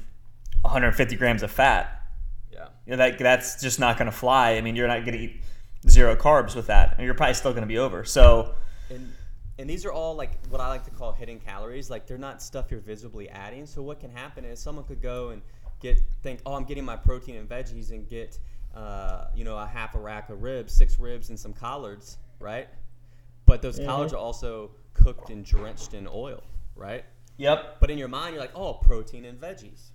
150 0.63 1.17
grams 1.17 1.43
of 1.43 1.51
fat. 1.51 2.07
Yeah. 2.53 2.69
You 2.87 2.93
know, 2.93 2.97
that 2.99 3.19
that's 3.19 3.61
just 3.61 3.81
not 3.81 3.99
going 3.99 4.11
to 4.11 4.17
fly. 4.17 4.53
I 4.53 4.61
mean, 4.61 4.77
you're 4.77 4.89
not 4.89 5.05
going 5.05 5.19
to 5.19 5.25
eat 5.25 5.43
zero 5.89 6.17
carbs 6.17 6.55
with 6.55 6.67
that, 6.67 6.95
and 6.97 7.05
you're 7.05 7.15
probably 7.15 7.35
still 7.35 7.53
going 7.53 7.63
to 7.63 7.69
be 7.69 7.79
over. 7.79 8.05
So, 8.05 8.55
And 8.91 9.13
and 9.61 9.69
these 9.69 9.85
are 9.85 9.93
all 9.93 10.15
like 10.15 10.43
what 10.47 10.61
I 10.61 10.69
like 10.69 10.85
to 10.85 10.91
call 10.91 11.13
hidden 11.13 11.39
calories. 11.39 11.91
Like 11.91 12.07
they're 12.07 12.17
not 12.17 12.43
stuff 12.43 12.71
you're 12.71 12.81
visibly 12.81 13.29
adding. 13.29 13.67
So 13.67 13.83
what 13.83 14.01
can 14.01 14.11
happen 14.11 14.45
is 14.45 14.59
someone 14.59 14.87
could 14.87 15.03
go 15.03 15.31
and 15.31 15.43
get 15.81 16.01
think, 16.23 16.41
oh, 16.47 16.55
I'm 16.55 16.65
getting 16.65 16.85
my 16.85 16.97
protein 16.97 17.37
and 17.37 17.47
veggies 17.49 17.91
and 17.91 18.09
get 18.09 18.39
uh, 18.75 19.27
you 19.35 19.45
know 19.45 19.59
a 19.59 19.67
half 19.67 19.95
a 19.95 19.99
rack 19.99 20.31
of 20.31 20.43
ribs, 20.43 20.73
six 20.73 20.99
ribs, 20.99 21.29
and 21.29 21.39
some 21.39 21.53
collards, 21.53 22.17
right? 22.39 22.69
But 23.45 23.61
those 23.61 23.79
collards 23.79 24.15
are 24.15 24.19
also 24.19 24.71
cooked 24.95 25.29
and 25.29 25.45
drenched 25.45 25.93
in 25.93 26.09
oil, 26.11 26.43
right? 26.75 27.05
Yep, 27.41 27.77
But 27.81 27.91
in 27.91 27.99
your 27.99 28.09
mind, 28.09 28.35
you're 28.35 28.43
like, 28.43 28.55
oh, 28.55 28.75
protein 28.75 29.25
and 29.25 29.41
veggies, 29.41 29.91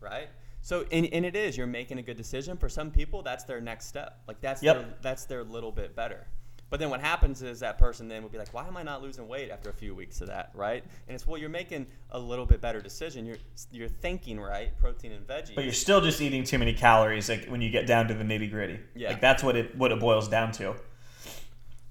right? 0.00 0.28
So, 0.60 0.84
and, 0.90 1.06
and 1.12 1.24
it 1.24 1.36
is. 1.36 1.56
You're 1.56 1.66
making 1.66 1.98
a 1.98 2.02
good 2.02 2.16
decision. 2.16 2.56
For 2.56 2.68
some 2.68 2.90
people, 2.90 3.22
that's 3.22 3.44
their 3.44 3.60
next 3.60 3.86
step. 3.86 4.20
Like 4.26 4.40
that's 4.40 4.62
Yep. 4.62 4.76
their 4.76 4.86
that's 5.02 5.24
their 5.24 5.44
little 5.44 5.72
bit 5.72 5.94
better. 5.94 6.26
But 6.70 6.80
then 6.80 6.90
what 6.90 7.00
happens 7.00 7.40
is 7.40 7.60
that 7.60 7.78
person 7.78 8.08
then 8.08 8.22
will 8.22 8.28
be 8.28 8.36
like, 8.36 8.52
why 8.52 8.66
am 8.66 8.76
I 8.76 8.82
not 8.82 9.00
losing 9.00 9.26
weight 9.26 9.50
after 9.50 9.70
a 9.70 9.72
few 9.72 9.94
weeks 9.94 10.20
of 10.20 10.26
that, 10.26 10.50
right? 10.52 10.84
And 11.06 11.14
it's 11.14 11.26
well, 11.26 11.38
you're 11.38 11.48
making 11.48 11.86
a 12.10 12.18
little 12.18 12.44
bit 12.44 12.60
better 12.60 12.80
decision. 12.82 13.24
You're 13.24 13.38
you're 13.70 13.88
thinking 13.88 14.38
right, 14.38 14.76
protein 14.76 15.12
and 15.12 15.26
veggies. 15.26 15.54
but 15.54 15.64
you're 15.64 15.72
still 15.72 16.00
just 16.02 16.20
eating 16.20 16.44
too 16.44 16.58
many 16.58 16.74
calories. 16.74 17.28
Like 17.30 17.46
when 17.46 17.62
you 17.62 17.70
get 17.70 17.86
down 17.86 18.08
to 18.08 18.14
the 18.14 18.24
nitty 18.24 18.50
gritty. 18.50 18.80
Yeah. 18.94 19.10
like 19.10 19.20
that's 19.20 19.42
what 19.42 19.56
it 19.56 19.74
what 19.76 19.92
it 19.92 20.00
boils 20.00 20.28
down 20.28 20.52
to. 20.52 20.74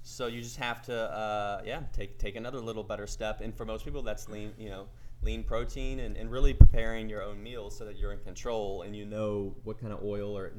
So 0.08 0.26
you 0.26 0.40
just 0.40 0.56
have 0.56 0.80
to, 0.86 0.94
uh, 0.96 1.60
yeah, 1.66 1.80
take 1.92 2.18
take 2.18 2.34
another 2.36 2.60
little 2.60 2.82
better 2.82 3.06
step. 3.06 3.40
And 3.42 3.54
for 3.54 3.64
most 3.66 3.84
people, 3.84 4.02
that's 4.02 4.28
lean, 4.28 4.52
you 4.58 4.70
know, 4.70 4.86
lean 5.22 5.42
protein 5.44 6.00
and, 6.00 6.16
and 6.16 6.30
really 6.30 6.54
preparing 6.54 7.08
your 7.08 7.22
own 7.22 7.42
meals 7.42 7.76
so 7.76 7.84
that 7.84 7.98
you're 7.98 8.12
in 8.12 8.20
control 8.20 8.82
and 8.82 8.96
you 8.96 9.04
know 9.04 9.54
what 9.64 9.78
kind 9.78 9.92
of 9.92 10.02
oil 10.02 10.36
or 10.36 10.52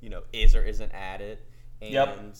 you 0.00 0.08
know 0.08 0.22
is 0.32 0.54
or 0.54 0.62
isn't 0.64 0.90
added. 0.92 1.42
And 1.82 1.92
Yep. 1.92 2.34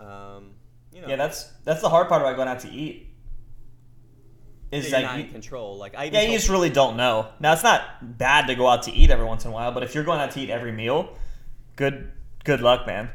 um, 0.00 0.50
you 0.92 1.00
know, 1.00 1.08
Yeah, 1.08 1.16
that's 1.16 1.44
that's 1.64 1.80
the 1.80 1.88
hard 1.88 2.08
part 2.08 2.22
about 2.22 2.34
going 2.36 2.48
out 2.48 2.60
to 2.60 2.68
eat. 2.70 3.06
yeah, 4.72 4.78
Is 4.78 4.90
you're 4.90 4.98
like 5.00 5.06
not 5.06 5.18
you- 5.18 5.24
in 5.26 5.30
control. 5.30 5.76
Like 5.76 5.94
I 5.96 6.04
Yeah, 6.04 6.22
you 6.22 6.32
just 6.32 6.48
really 6.48 6.70
don't 6.70 6.96
know. 6.96 7.28
Now 7.38 7.52
it's 7.52 7.62
not 7.62 8.18
bad 8.18 8.48
to 8.48 8.56
go 8.56 8.66
out 8.66 8.82
to 8.84 8.92
eat 8.92 9.10
every 9.10 9.24
once 9.26 9.44
in 9.44 9.52
a 9.52 9.54
while, 9.54 9.70
but 9.72 9.84
if 9.84 9.94
you're 9.94 10.04
going 10.04 10.20
out 10.20 10.32
to 10.32 10.40
eat 10.40 10.50
every 10.50 10.72
meal, 10.72 11.16
good 11.76 12.10
good 12.44 12.60
luck, 12.60 12.86
man. 12.86 13.10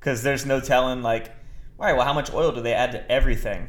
Because 0.00 0.22
there's 0.24 0.44
no 0.46 0.60
telling. 0.60 1.02
Like, 1.02 1.32
all 1.78 1.86
right, 1.86 1.94
well, 1.96 2.04
how 2.06 2.12
much 2.12 2.32
oil 2.32 2.52
do 2.52 2.60
they 2.62 2.72
add 2.74 2.92
to 2.92 3.10
everything? 3.10 3.68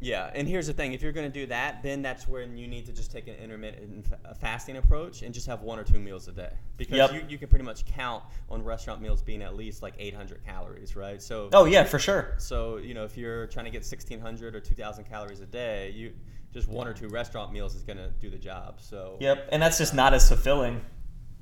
Yeah, 0.00 0.30
and 0.32 0.46
here's 0.46 0.68
the 0.68 0.72
thing: 0.72 0.92
if 0.92 1.02
you're 1.02 1.10
going 1.10 1.26
to 1.30 1.40
do 1.40 1.46
that, 1.46 1.82
then 1.82 2.02
that's 2.02 2.28
when 2.28 2.56
you 2.56 2.68
need 2.68 2.86
to 2.86 2.92
just 2.92 3.10
take 3.10 3.26
an 3.26 3.34
intermittent 3.34 4.06
fasting 4.40 4.76
approach 4.76 5.22
and 5.22 5.34
just 5.34 5.48
have 5.48 5.62
one 5.62 5.76
or 5.76 5.82
two 5.82 5.98
meals 5.98 6.28
a 6.28 6.32
day, 6.32 6.52
because 6.76 6.96
Yep. 6.96 7.12
you, 7.12 7.22
you 7.28 7.36
can 7.36 7.48
pretty 7.48 7.64
much 7.64 7.84
count 7.84 8.22
on 8.48 8.62
restaurant 8.62 9.02
meals 9.02 9.22
being 9.22 9.42
at 9.42 9.56
least 9.56 9.82
like 9.82 9.94
800 9.98 10.44
calories, 10.44 10.94
right? 10.94 11.20
So, 11.20 11.48
Oh 11.52 11.64
yeah, 11.64 11.82
for 11.82 11.98
sure. 11.98 12.34
so 12.38 12.76
you 12.76 12.94
know, 12.94 13.02
if 13.04 13.16
you're 13.16 13.48
trying 13.48 13.64
to 13.64 13.72
get 13.72 13.82
1,600 13.82 14.54
or 14.54 14.60
2,000 14.60 15.02
calories 15.04 15.40
a 15.40 15.46
day, 15.46 15.90
you 15.90 16.12
just 16.52 16.68
one 16.68 16.86
or 16.86 16.94
two 16.94 17.08
restaurant 17.08 17.52
meals 17.52 17.74
is 17.74 17.82
going 17.82 17.98
to 17.98 18.08
do 18.20 18.30
the 18.30 18.38
job. 18.38 18.80
So, 18.80 19.16
Yep, 19.18 19.48
and 19.50 19.60
that's 19.60 19.78
just 19.78 19.94
not 19.94 20.14
as 20.14 20.28
fulfilling 20.28 20.80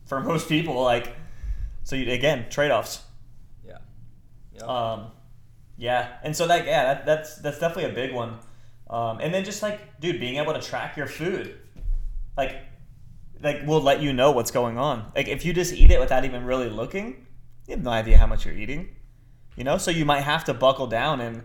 for 0.07 0.19
most 0.23 0.49
people. 0.49 0.83
Like, 0.83 1.15
so 1.85 1.95
you, 1.95 2.11
again, 2.11 2.47
trade 2.49 2.71
offs. 2.71 3.03
yeah, 3.67 3.79
Yep. 4.55 4.63
Um, 4.67 5.11
yeah, 5.77 6.19
and 6.23 6.37
so 6.37 6.47
that 6.47 6.67
yeah, 6.67 6.95
that, 6.95 7.07
that's 7.07 7.37
that's 7.37 7.59
definitely 7.59 7.91
a 7.91 7.95
big 7.95 8.15
one. 8.15 8.39
Um, 8.89 9.19
and 9.21 9.35
then 9.35 9.45
just 9.45 9.63
like, 9.63 10.01
dude, 10.01 10.21
being 10.21 10.37
able 10.37 10.53
to 10.53 10.61
track 10.61 10.97
your 10.97 11.09
food, 11.09 11.57
like, 12.37 12.57
like 13.43 13.67
will 13.67 13.81
let 13.81 14.01
you 14.01 14.13
know 14.13 14.31
what's 14.31 14.53
going 14.53 14.79
on. 14.79 15.11
Like, 15.17 15.27
if 15.27 15.45
you 15.45 15.53
just 15.53 15.73
eat 15.73 15.91
it 15.91 15.99
without 15.99 16.25
even 16.25 16.45
really 16.45 16.71
looking, 16.71 17.27
you 17.67 17.75
have 17.75 17.83
no 17.83 17.91
idea 17.91 18.17
how 18.17 18.29
much 18.29 18.47
you're 18.47 18.55
eating. 18.55 18.95
You 19.57 19.65
know, 19.65 19.77
so 19.77 19.91
you 19.91 20.05
might 20.05 20.21
have 20.21 20.45
to 20.45 20.55
buckle 20.55 20.87
down 20.87 21.21
and 21.21 21.43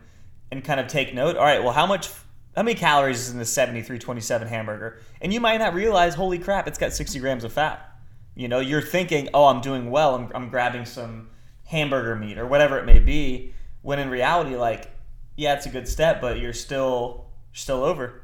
and 0.52 0.64
kind 0.64 0.80
of 0.80 0.88
take 0.88 1.14
note. 1.14 1.36
All 1.36 1.46
right, 1.46 1.64
well, 1.64 1.74
how 1.74 1.88
much, 1.88 2.10
how 2.56 2.62
many 2.62 2.76
calories 2.76 3.22
is 3.22 3.32
in 3.32 3.40
the 3.40 3.46
seventy 3.46 3.82
three 3.82 3.98
twenty 3.98 4.22
seven 4.22 4.48
hamburger? 4.48 5.00
And 5.22 5.34
you 5.34 5.40
might 5.40 5.58
not 5.58 5.74
realize, 5.74 6.14
holy 6.14 6.38
crap, 6.38 6.68
it's 6.68 6.78
got 6.78 6.94
sixty 6.94 7.20
grams 7.20 7.44
of 7.44 7.54
fat. 7.54 7.90
You 8.36 8.48
know, 8.48 8.60
you're 8.60 8.82
thinking, 8.82 9.30
oh, 9.34 9.46
I'm 9.46 9.62
doing 9.62 9.90
well. 9.90 10.16
I'm, 10.16 10.30
I'm 10.36 10.50
grabbing 10.50 10.86
some 10.86 11.30
hamburger 11.66 12.16
meat 12.16 12.38
or 12.38 12.46
whatever 12.46 12.78
it 12.78 12.86
may 12.86 13.00
be. 13.00 13.54
When 13.82 14.00
in 14.00 14.10
reality, 14.10 14.56
like, 14.56 14.92
yeah, 15.36 15.56
it's 15.56 15.66
a 15.66 15.70
good 15.70 15.88
step, 15.88 16.22
but 16.22 16.40
you're 16.40 16.54
still 16.54 17.26
still 17.54 17.84
over. 17.84 18.22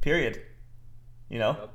Period. 0.00 0.40
You 1.28 1.38
know, 1.38 1.56
Yep. 1.58 1.70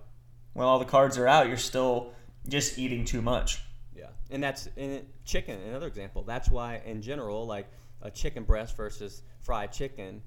when 0.54 0.66
all 0.66 0.80
the 0.80 0.86
cards 0.86 1.18
are 1.18 1.28
out, 1.28 1.48
you're 1.48 1.58
still 1.58 2.14
just 2.48 2.78
eating 2.78 3.06
too 3.06 3.22
much. 3.22 3.64
Yeah, 3.96 4.08
and 4.32 4.42
that's 4.44 4.68
and 4.78 5.06
chicken. 5.26 5.60
Another 5.62 5.88
example. 5.88 6.24
That's 6.24 6.50
why, 6.50 6.82
in 6.86 7.02
general, 7.02 7.46
like 7.46 7.68
a 8.02 8.10
chicken 8.12 8.44
breast 8.44 8.76
versus 8.76 9.24
fried 9.40 9.72
chicken, 9.72 10.22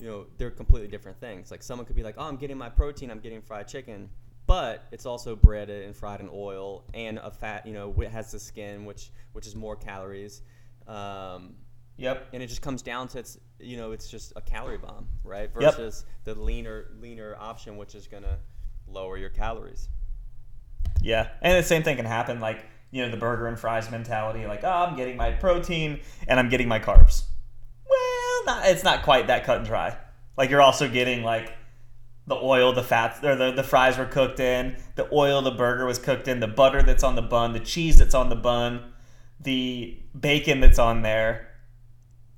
you 0.00 0.06
know, 0.08 0.26
they're 0.38 0.50
completely 0.50 0.88
different 0.88 1.20
things. 1.20 1.50
Like 1.50 1.62
someone 1.62 1.86
could 1.86 1.96
be 1.96 2.02
like, 2.02 2.14
"Oh, 2.18 2.24
I'm 2.24 2.36
getting 2.36 2.58
my 2.58 2.68
protein. 2.70 3.10
I'm 3.10 3.20
getting 3.20 3.42
fried 3.42 3.68
chicken," 3.68 4.08
but 4.46 4.84
it's 4.90 5.06
also 5.06 5.36
breaded 5.36 5.84
and 5.84 5.94
fried 5.94 6.20
in 6.20 6.28
oil 6.32 6.84
and 6.94 7.18
a 7.18 7.30
fat. 7.30 7.66
You 7.66 7.74
know, 7.74 7.94
it 8.00 8.10
has 8.10 8.32
the 8.32 8.40
skin, 8.40 8.84
which 8.84 9.10
which 9.32 9.46
is 9.46 9.54
more 9.54 9.76
calories. 9.76 10.42
Um, 10.86 11.56
Yep. 12.02 12.28
and 12.32 12.42
it 12.42 12.48
just 12.48 12.62
comes 12.62 12.82
down 12.82 13.06
to 13.08 13.20
it's 13.20 13.38
you 13.60 13.76
know 13.76 13.92
it's 13.92 14.08
just 14.08 14.32
a 14.34 14.40
calorie 14.40 14.78
bomb, 14.78 15.06
right? 15.22 15.50
Yep. 15.58 15.76
Versus 15.76 16.04
the 16.24 16.34
leaner 16.34 16.86
leaner 17.00 17.36
option, 17.38 17.76
which 17.76 17.94
is 17.94 18.08
gonna 18.08 18.38
lower 18.88 19.16
your 19.16 19.30
calories. 19.30 19.88
Yeah, 21.00 21.28
and 21.40 21.56
the 21.56 21.66
same 21.66 21.82
thing 21.82 21.96
can 21.96 22.04
happen, 22.04 22.40
like 22.40 22.66
you 22.90 23.02
know, 23.02 23.10
the 23.10 23.16
burger 23.16 23.46
and 23.46 23.58
fries 23.58 23.90
mentality, 23.90 24.46
like, 24.46 24.64
oh, 24.64 24.68
I'm 24.68 24.96
getting 24.96 25.16
my 25.16 25.30
protein 25.30 26.00
and 26.28 26.38
I'm 26.38 26.50
getting 26.50 26.68
my 26.68 26.78
carbs. 26.78 27.24
Well, 27.88 28.44
not, 28.44 28.66
it's 28.66 28.84
not 28.84 29.02
quite 29.02 29.28
that 29.28 29.44
cut 29.44 29.58
and 29.58 29.66
dry. 29.66 29.96
Like 30.36 30.50
you're 30.50 30.60
also 30.60 30.88
getting 30.88 31.22
like 31.22 31.54
the 32.26 32.34
oil, 32.34 32.72
the 32.72 32.82
fats, 32.82 33.24
or 33.24 33.36
the 33.36 33.52
the 33.52 33.62
fries 33.62 33.96
were 33.96 34.06
cooked 34.06 34.40
in, 34.40 34.76
the 34.96 35.08
oil 35.12 35.40
the 35.40 35.52
burger 35.52 35.86
was 35.86 35.98
cooked 35.98 36.28
in, 36.28 36.40
the 36.40 36.48
butter 36.48 36.82
that's 36.82 37.04
on 37.04 37.14
the 37.14 37.22
bun, 37.22 37.52
the 37.52 37.60
cheese 37.60 37.98
that's 37.98 38.14
on 38.14 38.28
the 38.28 38.36
bun, 38.36 38.92
the 39.40 39.98
bacon 40.18 40.60
that's 40.60 40.78
on 40.78 41.02
there. 41.02 41.48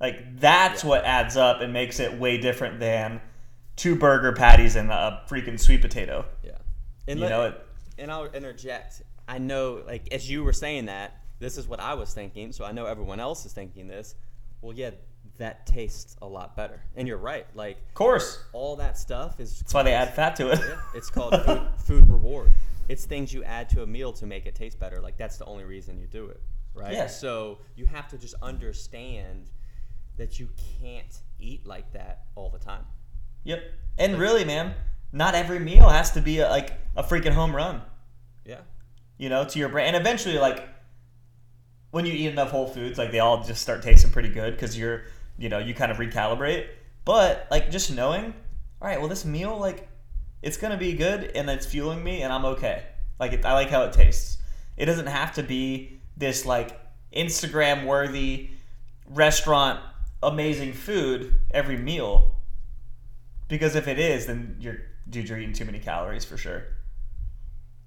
Like 0.04 0.38
that's 0.38 0.82
Yeah. 0.84 0.90
what 0.90 1.04
adds 1.06 1.34
up 1.38 1.62
and 1.62 1.72
makes 1.72 1.98
it 1.98 2.12
way 2.18 2.36
different 2.36 2.78
than 2.78 3.22
two 3.74 3.96
burger 3.96 4.32
patties 4.34 4.76
and 4.76 4.90
a 4.90 5.22
freaking 5.30 5.58
sweet 5.58 5.80
potato. 5.80 6.26
Yeah, 6.42 6.58
and 7.08 7.18
You 7.18 7.24
let- 7.24 7.30
know 7.30 7.44
it. 7.46 7.66
and 7.96 8.12
I'll 8.12 8.26
interject. 8.26 9.00
I 9.26 9.38
know, 9.38 9.82
like 9.86 10.12
as 10.12 10.28
you 10.30 10.44
were 10.44 10.52
saying 10.52 10.84
that, 10.86 11.16
this 11.38 11.56
is 11.56 11.66
what 11.66 11.80
I 11.80 11.94
was 11.94 12.12
thinking. 12.12 12.52
So 12.52 12.66
I 12.66 12.72
know 12.72 12.84
everyone 12.84 13.18
else 13.18 13.46
is 13.46 13.54
thinking 13.54 13.88
this. 13.88 14.14
Well, 14.60 14.74
yeah, 14.76 14.90
that 15.38 15.64
tastes 15.66 16.16
a 16.20 16.26
lot 16.26 16.54
better, 16.54 16.82
and 16.96 17.08
you're 17.08 17.16
right. 17.16 17.46
Like 17.54 17.78
Of 17.88 17.94
course. 17.94 18.44
all 18.52 18.76
that 18.76 18.98
stuff 18.98 19.40
is. 19.40 19.58
That's 19.60 19.72
why 19.72 19.84
they 19.84 19.94
add 19.94 20.12
fat 20.14 20.36
to 20.36 20.50
it. 20.50 20.58
Yeah, 20.58 20.76
it's 20.94 21.08
called 21.08 21.34
food, 21.46 21.62
food 21.78 22.10
reward. 22.10 22.50
It's 22.90 23.06
things 23.06 23.32
you 23.32 23.42
add 23.42 23.70
to 23.70 23.82
a 23.82 23.86
meal 23.86 24.12
to 24.12 24.26
make 24.26 24.44
it 24.44 24.54
taste 24.54 24.78
better. 24.78 25.00
Like 25.00 25.16
that's 25.16 25.38
the 25.38 25.46
only 25.46 25.64
reason 25.64 25.98
you 25.98 26.06
do 26.06 26.26
it, 26.26 26.42
right? 26.74 26.92
Yeah. 26.92 27.06
So 27.06 27.60
you 27.74 27.86
have 27.86 28.06
to 28.08 28.18
just 28.18 28.34
understand 28.42 29.50
that 30.16 30.38
you 30.38 30.48
can't 30.80 31.20
eat 31.38 31.66
like 31.66 31.92
that 31.92 32.24
all 32.34 32.50
the 32.50 32.58
time. 32.58 32.84
Yep. 33.44 33.62
And 33.98 34.18
really, 34.18 34.44
man, 34.44 34.74
not 35.12 35.34
every 35.34 35.58
meal 35.58 35.88
has 35.88 36.10
to 36.12 36.20
be 36.20 36.40
a, 36.40 36.48
like 36.48 36.72
a 36.96 37.02
freaking 37.02 37.32
home 37.32 37.54
run. 37.54 37.82
Yeah. 38.44 38.60
You 39.18 39.28
know, 39.28 39.44
to 39.44 39.58
your 39.58 39.68
brain. 39.68 39.88
And 39.88 39.96
eventually, 39.96 40.38
like 40.38 40.68
when 41.90 42.04
you 42.06 42.12
eat 42.12 42.26
enough 42.26 42.50
whole 42.50 42.66
foods, 42.66 42.98
like 42.98 43.12
they 43.12 43.20
all 43.20 43.44
just 43.44 43.62
start 43.62 43.82
tasting 43.82 44.10
pretty 44.10 44.28
good 44.28 44.54
because 44.54 44.76
you're, 44.76 45.04
you 45.38 45.48
know, 45.48 45.58
you 45.58 45.74
kind 45.74 45.92
of 45.92 45.98
recalibrate. 45.98 46.66
But 47.04 47.46
like 47.50 47.70
just 47.70 47.92
knowing, 47.92 48.34
all 48.80 48.88
right, 48.88 48.98
well, 48.98 49.08
this 49.08 49.24
meal, 49.24 49.58
like, 49.58 49.88
it's 50.42 50.56
gonna 50.56 50.76
be 50.76 50.92
good 50.94 51.30
and 51.34 51.48
it's 51.48 51.64
fueling 51.64 52.04
me, 52.04 52.22
and 52.22 52.32
I'm 52.32 52.44
okay. 52.44 52.82
Like, 53.18 53.32
it, 53.32 53.44
I 53.44 53.54
like 53.54 53.70
how 53.70 53.84
it 53.84 53.92
tastes. 53.92 54.38
It 54.76 54.86
doesn't 54.86 55.06
have 55.06 55.34
to 55.34 55.42
be 55.42 56.00
this 56.16 56.44
like 56.44 56.78
Instagram 57.14 57.86
worthy 57.86 58.50
restaurant 59.08 59.80
amazing 60.24 60.72
food 60.72 61.34
every 61.50 61.76
meal 61.76 62.34
because 63.48 63.74
if 63.76 63.86
it 63.88 63.98
is 63.98 64.26
then 64.26 64.56
you're 64.58 64.78
dude 65.08 65.28
you're 65.28 65.38
eating 65.38 65.52
too 65.54 65.64
many 65.64 65.78
calories 65.78 66.24
for 66.24 66.36
sure 66.36 66.64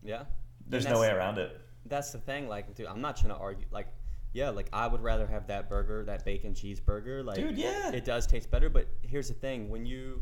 Yeah. 0.04 0.24
there's 0.68 0.86
no 0.86 1.00
way 1.00 1.10
around 1.10 1.38
it 1.38 1.62
that's 1.90 2.12
the 2.12 2.18
thing. 2.18 2.48
Like, 2.48 2.76
dude, 2.76 2.88
I'm 2.88 3.02
not 3.02 3.18
trying 3.18 3.34
to 3.34 3.40
argue. 3.40 3.66
Like, 3.72 3.88
yeah, 4.34 4.50
like 4.50 4.68
I 4.74 4.88
would 4.88 5.02
rather 5.02 5.26
have 5.26 5.48
that 5.48 5.70
burger, 5.70 6.04
that 6.06 6.26
bacon 6.26 6.54
cheeseburger. 6.54 7.24
Like, 7.24 7.38
Dude, 7.38 7.58
yeah. 7.58 7.92
it 7.92 8.06
does 8.06 8.28
taste 8.28 8.52
better. 8.52 8.70
But 8.70 8.88
here's 9.02 9.30
the 9.30 9.34
thing: 9.34 9.70
when 9.70 9.86
you 9.86 10.22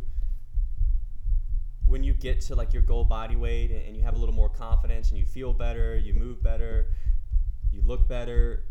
when 1.88 2.03
you 2.03 2.13
get 2.13 2.41
to 2.41 2.55
like 2.55 2.74
your 2.74 2.81
goal 2.81 3.03
body 3.03 3.36
weight 3.36 3.72
and, 3.72 3.86
and 3.86 3.98
you 3.98 4.03
have 4.03 4.15
a 4.15 4.17
little 4.17 4.36
more 4.36 4.50
confidence 4.50 5.10
and 5.10 5.17
you 5.19 5.25
feel 5.25 5.53
better, 5.53 5.98
you 5.98 6.13
move 6.13 6.41
better, 6.41 6.88
you 7.72 7.81
look 7.84 8.07
better, 8.07 8.63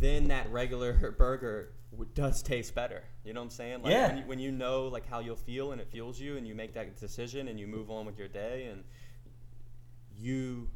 then 0.00 0.28
that 0.28 0.50
regular 0.50 0.92
burger 1.18 1.72
does 2.14 2.42
taste 2.42 2.74
better. 2.74 3.02
You 3.24 3.32
know 3.32 3.40
what 3.40 3.44
I'm 3.44 3.50
saying? 3.50 3.82
Like 3.82 3.92
Yeah. 3.92 4.08
When 4.08 4.16
you, 4.18 4.22
when 4.24 4.38
you 4.38 4.52
know 4.52 4.88
like 4.88 5.06
how 5.08 5.20
you'll 5.20 5.36
feel 5.36 5.72
and 5.72 5.80
it 5.80 5.88
fuels 5.90 6.20
you, 6.20 6.36
and 6.36 6.46
you 6.46 6.54
make 6.54 6.74
that 6.74 6.96
decision 6.96 7.48
and 7.48 7.58
you 7.58 7.66
move 7.66 7.90
on 7.90 8.06
with 8.06 8.18
your 8.18 8.28
day, 8.28 8.68
and 8.70 8.84
you, 10.18 10.68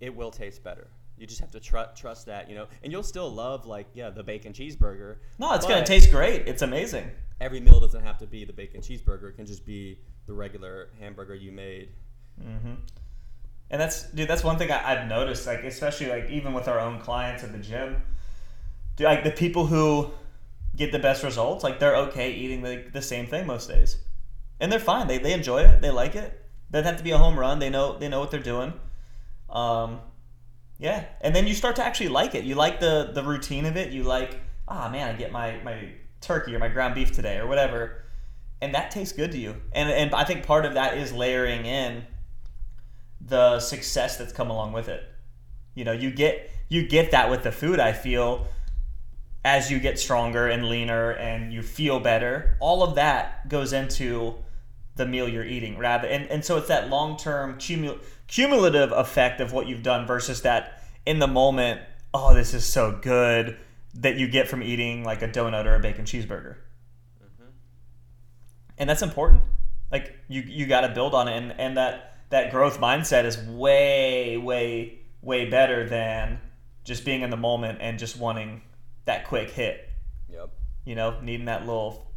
it 0.00 0.14
will 0.14 0.30
taste 0.30 0.62
better. 0.62 0.88
You 1.18 1.26
just 1.26 1.40
have 1.40 1.50
to 1.52 1.60
tr- 1.60 1.92
trust 1.94 2.26
that, 2.26 2.48
you 2.48 2.54
know, 2.56 2.66
and 2.82 2.90
you'll 2.90 3.02
still 3.02 3.30
love 3.30 3.66
like 3.66 3.86
yeah 3.94 4.10
the 4.10 4.22
bacon 4.24 4.52
cheeseburger. 4.52 5.18
No, 5.38 5.52
it's 5.54 5.66
gonna 5.66 5.84
taste 5.86 6.10
great. 6.10 6.48
It's 6.48 6.62
amazing. 6.62 7.10
Every 7.40 7.60
meal 7.60 7.80
doesn't 7.80 8.02
have 8.02 8.18
to 8.18 8.26
be 8.26 8.44
the 8.44 8.52
bacon 8.52 8.80
cheeseburger. 8.80 9.28
It 9.30 9.36
can 9.36 9.46
just 9.46 9.64
be 9.64 9.98
the 10.26 10.32
regular 10.32 10.90
hamburger 10.98 11.34
you 11.34 11.52
made. 11.52 11.90
hmm 12.40 12.74
And 13.70 13.80
that's 13.80 14.10
dude. 14.10 14.28
That's 14.28 14.42
one 14.42 14.58
thing 14.58 14.70
I, 14.72 14.92
I've 14.92 15.08
noticed. 15.08 15.46
Like 15.46 15.64
especially 15.64 16.08
like 16.08 16.28
even 16.30 16.54
with 16.54 16.66
our 16.66 16.80
own 16.80 16.98
clients 16.98 17.44
at 17.44 17.52
the 17.52 17.58
gym, 17.58 18.02
dude, 18.96 19.04
like 19.04 19.22
the 19.22 19.30
people 19.30 19.66
who 19.66 20.10
get 20.76 20.92
the 20.92 20.98
best 20.98 21.22
results, 21.22 21.64
like 21.64 21.78
they're 21.78 21.96
okay 21.96 22.32
eating 22.32 22.62
the, 22.62 22.84
the 22.92 23.02
same 23.02 23.26
thing 23.26 23.46
most 23.46 23.68
days, 23.68 23.98
and 24.60 24.70
they're 24.70 24.80
fine. 24.80 25.06
They, 25.06 25.18
they 25.18 25.32
enjoy 25.32 25.62
it. 25.62 25.82
They 25.82 25.90
like 25.90 26.14
it. 26.14 26.44
Doesn't 26.70 26.86
have 26.86 26.96
to 26.96 27.04
be 27.04 27.10
a 27.10 27.18
home 27.18 27.38
run. 27.38 27.58
They 27.58 27.70
know 27.70 27.98
they 27.98 28.08
know 28.08 28.20
what 28.20 28.30
they're 28.30 28.40
doing. 28.40 28.72
Um, 29.50 30.00
yeah, 30.78 31.04
and 31.20 31.36
then 31.36 31.46
you 31.46 31.54
start 31.54 31.76
to 31.76 31.84
actually 31.84 32.08
like 32.08 32.34
it. 32.34 32.44
You 32.44 32.54
like 32.54 32.80
the 32.80 33.10
the 33.12 33.22
routine 33.22 33.66
of 33.66 33.76
it. 33.76 33.92
You 33.92 34.04
like, 34.04 34.40
ah 34.66 34.88
man, 34.88 35.14
I 35.14 35.18
get 35.18 35.30
my 35.30 35.60
my 35.62 35.90
turkey 36.20 36.54
or 36.54 36.58
my 36.58 36.68
ground 36.68 36.94
beef 36.94 37.12
today 37.12 37.36
or 37.38 37.46
whatever, 37.46 38.02
and 38.60 38.74
that 38.74 38.90
tastes 38.90 39.14
good 39.14 39.32
to 39.32 39.38
you. 39.38 39.56
And 39.72 39.90
and 39.90 40.14
I 40.14 40.24
think 40.24 40.46
part 40.46 40.64
of 40.64 40.74
that 40.74 40.96
is 40.96 41.12
layering 41.12 41.66
in 41.66 42.04
the 43.20 43.60
success 43.60 44.16
that's 44.16 44.32
come 44.32 44.50
along 44.50 44.72
with 44.72 44.88
it. 44.88 45.04
You 45.74 45.84
know, 45.84 45.92
you 45.92 46.10
get 46.10 46.50
you 46.68 46.88
get 46.88 47.10
that 47.10 47.30
with 47.30 47.42
the 47.42 47.52
food. 47.52 47.78
I 47.78 47.92
feel 47.92 48.48
as 49.44 49.70
you 49.70 49.80
get 49.80 49.98
stronger 49.98 50.48
and 50.48 50.68
leaner 50.68 51.10
and 51.10 51.52
you 51.52 51.62
feel 51.62 52.00
better. 52.00 52.56
All 52.60 52.82
of 52.82 52.94
that 52.94 53.48
goes 53.48 53.72
into 53.72 54.36
the 54.96 55.06
meal 55.06 55.28
you're 55.28 55.44
eating 55.44 55.78
rather 55.78 56.06
and, 56.06 56.26
and 56.28 56.44
so 56.44 56.58
it's 56.58 56.68
that 56.68 56.90
long-term 56.90 57.54
cumul- 57.54 57.98
cumulative 58.26 58.92
effect 58.92 59.40
of 59.40 59.52
what 59.52 59.66
you've 59.66 59.82
done 59.82 60.06
versus 60.06 60.42
that 60.42 60.82
in 61.06 61.18
the 61.18 61.26
moment 61.26 61.80
oh 62.12 62.34
this 62.34 62.52
is 62.52 62.64
so 62.64 62.98
good 63.00 63.56
that 63.94 64.16
you 64.16 64.28
get 64.28 64.48
from 64.48 64.62
eating 64.62 65.02
like 65.02 65.22
a 65.22 65.28
donut 65.28 65.64
or 65.64 65.74
a 65.74 65.80
bacon 65.80 66.04
cheeseburger 66.04 66.56
Mm-hmm. 67.24 67.50
and 68.78 68.90
that's 68.90 69.02
important 69.02 69.42
like 69.90 70.14
you 70.28 70.42
you 70.42 70.66
got 70.66 70.82
to 70.82 70.88
build 70.90 71.14
on 71.14 71.28
it 71.28 71.36
and, 71.36 71.54
and 71.58 71.76
that 71.78 72.18
that 72.28 72.50
growth 72.50 72.78
mindset 72.80 73.24
is 73.24 73.38
way 73.38 74.36
way 74.36 74.98
way 75.22 75.48
better 75.48 75.88
than 75.88 76.38
just 76.84 77.04
being 77.04 77.22
in 77.22 77.30
the 77.30 77.36
moment 77.36 77.78
and 77.80 77.98
just 77.98 78.18
wanting 78.18 78.60
that 79.04 79.26
quick 79.26 79.50
hit 79.50 79.88
Yep. 80.28 80.50
you 80.84 80.94
know, 80.94 81.20
needing 81.20 81.46
that 81.46 81.60
little 81.66 82.10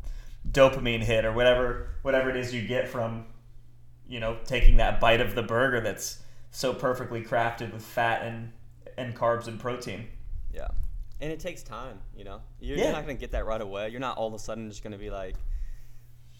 dopamine 0.50 1.02
hit 1.02 1.26
or 1.26 1.34
whatever 1.34 1.90
whatever 2.04 2.30
it 2.30 2.36
is 2.36 2.54
you 2.54 2.66
get 2.68 2.88
from 2.88 3.26
you 4.08 4.20
know, 4.20 4.38
taking 4.46 4.78
that 4.78 5.00
bite 5.00 5.20
of 5.20 5.34
the 5.34 5.42
burger 5.42 5.82
that's 5.82 6.20
so 6.52 6.72
perfectly 6.74 7.24
crafted 7.24 7.74
with 7.74 7.84
fat 7.84 8.22
and 8.22 8.52
and 8.98 9.16
carbs 9.16 9.48
and 9.48 9.60
protein. 9.60 10.08
Yeah. 10.54 10.68
And 11.20 11.32
it 11.32 11.40
takes 11.40 11.64
time, 11.64 12.00
you 12.16 12.24
know. 12.24 12.42
You're, 12.60 12.78
Yeah. 12.78 12.84
you're 12.86 12.94
not 12.94 13.04
going 13.06 13.18
to 13.18 13.20
get 13.20 13.32
that 13.32 13.46
right 13.46 13.60
away. 13.60 13.90
You're 13.90 14.00
not 14.00 14.18
all 14.18 14.28
of 14.28 14.34
a 14.34 14.40
sudden 14.40 14.70
just 14.70 14.84
going 14.84 14.94
to 14.94 15.00
be 15.00 15.10
like, 15.10 15.36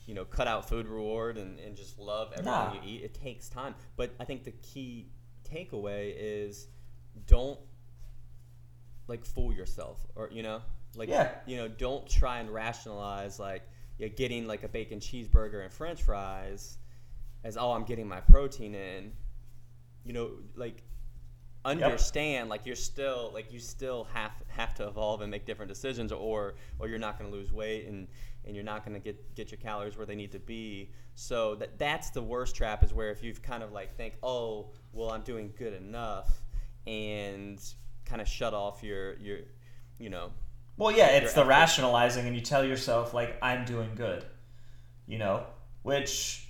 you 0.06 0.14
know, 0.14 0.24
cut 0.26 0.48
out 0.48 0.70
food 0.70 0.88
reward 0.88 1.38
and, 1.38 1.60
and 1.60 1.76
just 1.76 1.98
love 1.98 2.28
everything 2.34 2.52
Nah. 2.52 2.74
you 2.76 2.80
eat. 2.86 3.04
It 3.04 3.14
takes 3.16 3.50
time. 3.50 3.74
But 3.98 4.12
I 4.20 4.26
think 4.26 4.44
the 4.44 4.52
key 4.52 5.08
takeaway 5.44 6.14
is 6.16 6.68
don't 7.26 7.60
like 9.08 9.26
fool 9.26 9.54
yourself 9.54 10.06
or, 10.16 10.30
you 10.32 10.44
know, 10.44 10.62
like, 10.96 11.10
Yeah. 11.10 11.32
you 11.46 11.58
know, 11.58 11.68
don't 11.68 12.08
try 12.10 12.40
and 12.40 12.50
rationalize 12.50 13.40
like 13.40 13.64
you're 13.98 14.10
getting 14.10 14.48
like 14.48 14.64
a 14.64 14.68
bacon 14.68 15.00
cheeseburger 15.00 15.64
and 15.64 15.72
french 15.72 16.04
fries 16.04 16.78
as, 17.44 17.58
oh, 17.58 17.72
I'm 17.72 17.84
getting 17.84 18.08
my 18.08 18.22
protein 18.22 18.76
in. 18.76 19.14
You 20.04 20.14
know, 20.14 20.32
like 20.56 20.84
understand 21.66 22.48
like 22.48 22.66
you're 22.66 22.76
still 22.76 23.32
like 23.34 23.52
you 23.52 23.58
still 23.60 24.04
have 24.14 24.32
have 24.48 24.76
to 24.76 24.88
evolve 24.88 25.22
and 25.22 25.32
make 25.32 25.46
different 25.46 25.68
decisions 25.68 26.12
or 26.12 26.54
or 26.78 26.88
you're 26.88 27.00
not 27.00 27.18
going 27.18 27.30
to 27.30 27.36
lose 27.36 27.52
weight 27.52 27.88
and 27.88 28.08
and 28.46 28.56
you're 28.56 28.64
not 28.64 28.86
going 28.86 28.94
to 28.94 29.00
get 29.00 29.34
get 29.36 29.50
your 29.52 29.58
calories 29.58 29.98
where 29.98 30.06
they 30.06 30.16
need 30.16 30.32
to 30.32 30.38
be 30.40 30.92
so 31.16 31.56
that 31.56 31.80
that's 31.80 32.12
the 32.12 32.22
worst 32.22 32.56
trap 32.56 32.84
is 32.84 32.94
where 32.94 33.10
if 33.10 33.24
you've 33.24 33.42
kind 33.42 33.64
of 33.64 33.72
like 33.72 33.96
think 33.98 34.14
oh 34.22 34.70
well 34.94 35.10
I'm 35.10 35.22
doing 35.24 35.52
good 35.58 35.74
enough 35.74 36.44
and 36.86 37.60
kind 38.06 38.22
of 38.22 38.28
shut 38.28 38.54
off 38.54 38.84
your 38.84 39.16
your 39.18 39.40
you 40.00 40.10
know 40.10 40.32
Well, 40.78 40.92
yeah, 40.92 41.08
it's 41.10 41.34
the 41.34 41.42
effort. 41.42 41.50
rationalizing 41.50 42.26
and 42.28 42.36
you 42.36 42.42
tell 42.42 42.64
yourself 42.66 43.14
like 43.14 43.38
I'm 43.42 43.66
doing 43.66 43.92
good. 43.96 44.26
You 45.08 45.18
know, 45.20 45.46
which 45.84 46.48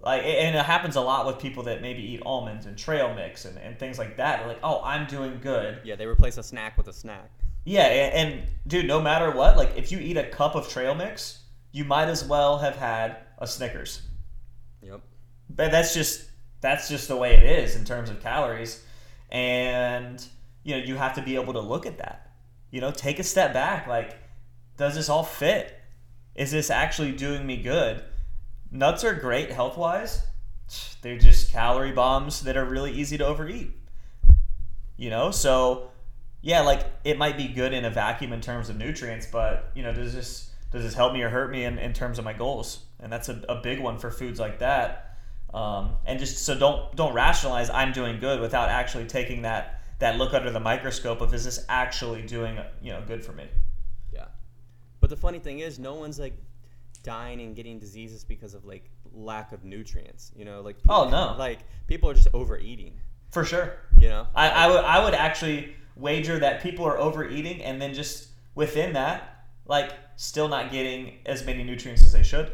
like 0.00 0.22
and 0.24 0.56
it 0.56 0.64
happens 0.64 0.96
a 0.96 1.00
lot 1.00 1.26
with 1.26 1.38
people 1.38 1.64
that 1.64 1.82
maybe 1.82 2.02
eat 2.02 2.22
almonds 2.24 2.66
and 2.66 2.76
trail 2.78 3.12
mix 3.14 3.44
and, 3.44 3.58
and 3.58 3.78
things 3.78 3.98
like 3.98 4.16
that. 4.16 4.38
They're 4.38 4.48
like, 4.48 4.60
"Oh, 4.62 4.80
I'm 4.82 5.06
doing 5.06 5.40
good." 5.42 5.80
yeah 5.84 5.96
they 5.96 6.06
replace 6.06 6.36
a 6.38 6.42
snack 6.42 6.76
with 6.78 6.88
a 6.88 6.92
snack 6.92 7.30
Yeah, 7.64 7.82
and, 7.86 8.30
and 8.32 8.48
dude, 8.66 8.86
no 8.86 9.00
matter 9.00 9.30
what, 9.32 9.56
like 9.56 9.76
if 9.76 9.92
you 9.92 9.98
eat 9.98 10.16
a 10.16 10.24
cup 10.30 10.54
of 10.54 10.68
trail 10.68 10.94
mix, 10.94 11.40
you 11.72 11.84
might 11.84 12.08
as 12.08 12.24
well 12.24 12.58
have 12.58 12.76
had 12.76 13.16
a 13.38 13.46
Snickers. 13.46 14.02
yep 14.82 15.00
But 15.50 15.70
that's 15.70 15.92
just 15.94 16.30
that's 16.62 16.88
just 16.88 17.08
the 17.08 17.16
way 17.16 17.34
it 17.34 17.42
is 17.42 17.74
in 17.76 17.84
terms 17.84 18.08
of 18.10 18.20
calories, 18.22 18.82
and 19.30 20.24
you 20.62 20.76
know 20.76 20.82
you 20.82 20.96
have 20.96 21.14
to 21.14 21.22
be 21.22 21.36
able 21.36 21.52
to 21.54 21.60
look 21.60 21.86
at 21.86 21.98
that. 21.98 22.32
You 22.70 22.80
know, 22.80 22.90
take 22.90 23.18
a 23.18 23.24
step 23.24 23.52
back. 23.52 23.86
Like, 23.86 24.16
does 24.76 24.94
this 24.94 25.08
all 25.08 25.24
fit? 25.24 25.76
Is 26.34 26.52
this 26.52 26.70
actually 26.70 27.12
doing 27.12 27.46
me 27.46 27.62
good? 27.62 28.02
Nuts 28.70 29.04
are 29.04 29.14
great 29.14 29.50
health 29.50 29.76
wise. 29.76 30.22
They're 31.02 31.18
just 31.18 31.52
calorie 31.52 31.92
bombs 31.92 32.42
that 32.42 32.56
are 32.56 32.64
really 32.64 32.92
easy 32.92 33.18
to 33.18 33.26
overeat. 33.26 33.72
You 34.96 35.10
know, 35.10 35.30
so 35.30 35.90
yeah, 36.42 36.60
like 36.60 36.86
it 37.04 37.18
might 37.18 37.36
be 37.36 37.48
good 37.48 37.72
in 37.72 37.84
a 37.84 37.90
vacuum 37.90 38.32
in 38.32 38.40
terms 38.40 38.68
of 38.68 38.76
nutrients, 38.76 39.26
but 39.26 39.70
you 39.74 39.82
know, 39.82 39.92
does 39.92 40.14
this 40.14 40.50
does 40.70 40.84
this 40.84 40.94
help 40.94 41.12
me 41.12 41.22
or 41.22 41.28
hurt 41.28 41.50
me 41.50 41.64
in, 41.64 41.78
in 41.78 41.92
terms 41.92 42.18
of 42.18 42.24
my 42.24 42.32
goals? 42.32 42.84
And 43.00 43.12
that's 43.12 43.28
a, 43.28 43.42
a 43.48 43.56
big 43.56 43.80
one 43.80 43.98
for 43.98 44.10
foods 44.10 44.38
like 44.38 44.60
that. 44.60 45.16
Um, 45.52 45.96
and 46.06 46.18
just 46.18 46.44
so 46.44 46.56
don't 46.56 46.94
don't 46.94 47.12
rationalize 47.12 47.70
I'm 47.70 47.92
doing 47.92 48.20
good 48.20 48.40
without 48.40 48.68
actually 48.68 49.06
taking 49.06 49.42
that 49.42 49.79
that 50.00 50.18
look 50.18 50.34
under 50.34 50.50
the 50.50 50.60
microscope 50.60 51.20
of 51.20 51.32
is 51.32 51.44
this 51.44 51.64
actually 51.68 52.22
doing 52.22 52.58
you 52.82 52.92
know 52.92 53.02
good 53.06 53.24
for 53.24 53.32
me? 53.32 53.46
Yeah. 54.12 54.26
But 55.00 55.10
the 55.10 55.16
funny 55.16 55.38
thing 55.38 55.60
is, 55.60 55.78
no 55.78 55.94
one's 55.94 56.18
like 56.18 56.34
dying 57.02 57.40
and 57.40 57.56
getting 57.56 57.78
diseases 57.78 58.24
because 58.24 58.52
of 58.54 58.64
like 58.64 58.90
lack 59.12 59.52
of 59.52 59.64
nutrients. 59.64 60.32
You 60.36 60.44
know, 60.44 60.60
like 60.60 60.76
Oh, 60.88 61.08
no. 61.08 61.36
like 61.38 61.60
people 61.86 62.10
are 62.10 62.14
just 62.14 62.28
overeating. 62.34 62.98
For 63.30 63.44
sure. 63.44 63.76
You 63.98 64.08
know, 64.08 64.26
I, 64.34 64.48
I 64.50 64.66
would 64.68 64.84
I 64.84 65.04
would 65.04 65.14
actually 65.14 65.74
wager 65.96 66.38
that 66.38 66.62
people 66.62 66.84
are 66.84 66.98
overeating 66.98 67.62
and 67.62 67.80
then 67.80 67.94
just 67.94 68.28
within 68.54 68.94
that, 68.94 69.44
like 69.66 69.92
still 70.16 70.48
not 70.48 70.72
getting 70.72 71.18
as 71.26 71.44
many 71.46 71.62
nutrients 71.62 72.02
as 72.04 72.12
they 72.12 72.22
should. 72.22 72.52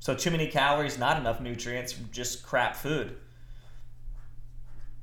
So 0.00 0.14
too 0.14 0.30
many 0.30 0.46
calories, 0.48 0.98
not 0.98 1.18
enough 1.18 1.40
nutrients, 1.40 1.94
just 2.12 2.44
crap 2.44 2.74
food. 2.76 3.16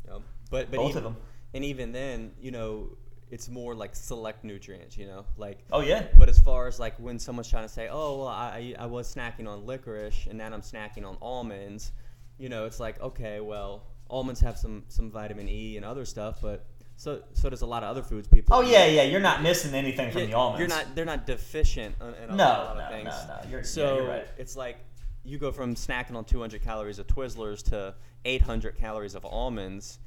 know, 0.08 0.22
but 0.50 0.72
but 0.72 0.78
Both 0.78 0.92
even, 0.92 0.98
of 0.98 1.04
them. 1.04 1.18
And 1.56 1.66
even 1.66 1.92
then, 1.92 2.34
you 2.40 2.52
know, 2.52 2.90
it's 3.32 3.50
more 3.50 3.74
like 3.74 3.96
select 3.96 4.44
nutrients. 4.44 4.96
You 4.98 5.08
know, 5.08 5.26
like. 5.38 5.60
Oh 5.72 5.82
yeah. 5.82 6.06
But 6.20 6.30
as 6.30 6.40
far 6.40 6.68
as 6.68 6.80
like 6.80 6.96
when 7.00 7.18
someone's 7.18 7.50
trying 7.50 7.64
to 7.68 7.74
say, 7.74 7.88
"Oh, 7.90 8.20
well, 8.20 8.28
I, 8.28 8.76
I 8.78 8.86
was 8.86 9.14
snacking 9.14 9.48
on 9.48 9.66
licorice 9.66 10.28
and 10.30 10.38
now 10.38 10.46
I'm 10.54 10.62
snacking 10.62 11.06
on 11.06 11.18
almonds," 11.22 11.92
you 12.38 12.50
know, 12.50 12.66
it's 12.66 12.80
like, 12.80 13.02
okay, 13.02 13.40
well, 13.40 13.84
almonds 14.10 14.40
have 14.42 14.58
some 14.58 14.84
some 14.90 15.10
vitamin 15.10 15.50
E 15.50 15.78
and 15.78 15.86
other 15.86 16.06
stuff, 16.06 16.38
but 16.42 16.66
so 16.98 17.24
so 17.34 17.50
does 17.50 17.62
a 17.62 17.66
lot 17.66 17.84
of 17.84 17.90
other 17.90 18.04
foods 18.04 18.28
people. 18.28 18.56
Oh 18.56 18.62
yeah, 18.62 18.86
yeah. 18.86 19.04
You're 19.04 19.20
not 19.22 19.42
missing 19.42 19.74
anything 19.74 20.12
from 20.12 20.22
Yeah, 20.22 20.28
the 20.28 20.34
almonds. 20.34 20.60
You're 20.60 20.70
not. 20.70 20.94
They're 20.96 21.06
not 21.06 21.26
deficient 21.26 21.96
in, 22.02 22.08
in 22.24 22.30
a 22.32 22.36
No, 22.36 22.44
lot 22.44 22.78
no, 22.78 22.84
of 22.84 22.90
things. 22.92 23.06
no, 23.28 23.40
no. 23.44 23.50
You're, 23.50 23.64
so 23.64 23.82
yeah, 23.96 23.96
you're 24.02 24.10
right. 24.10 24.28
it's 24.38 24.56
like 24.56 24.78
you 25.24 25.40
go 25.40 25.52
from 25.52 25.74
snacking 25.74 26.16
on 26.16 26.24
200 26.24 26.62
calories 26.62 27.00
of 27.00 27.08
Twizzlers 27.08 27.64
to 27.72 27.96
800 28.26 28.78
calories 28.78 29.16
of 29.16 29.26
almonds. 29.26 29.98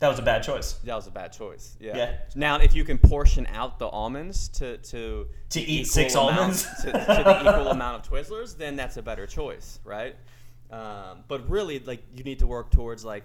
That 0.00 0.08
was 0.08 0.18
a 0.18 0.22
bad 0.22 0.42
choice. 0.42 0.72
That 0.84 0.96
was 0.96 1.06
a 1.06 1.10
bad 1.12 1.32
choice. 1.32 1.76
Yeah. 1.78 1.96
Yeah. 1.96 2.12
Now, 2.34 2.56
if 2.56 2.74
you 2.74 2.84
can 2.84 2.98
portion 2.98 3.46
out 3.46 3.78
the 3.78 3.86
almonds 3.86 4.48
to 4.58 4.78
to 4.78 5.28
To 5.50 5.60
eat 5.60 5.86
six 5.86 6.14
amount- 6.14 6.32
almonds? 6.38 6.66
to, 6.82 6.90
to 6.92 7.22
the 7.24 7.38
equal 7.40 7.68
amount 7.68 8.04
of 8.04 8.10
Twizzlers, 8.12 8.56
then 8.56 8.74
that's 8.76 8.96
a 8.96 9.02
better 9.02 9.26
choice, 9.26 9.78
right? 9.84 10.16
Um, 10.72 11.22
but 11.28 11.48
really, 11.48 11.78
like 11.80 12.02
you 12.16 12.24
need 12.24 12.40
to 12.40 12.46
work 12.48 12.70
towards 12.70 13.04
like 13.04 13.24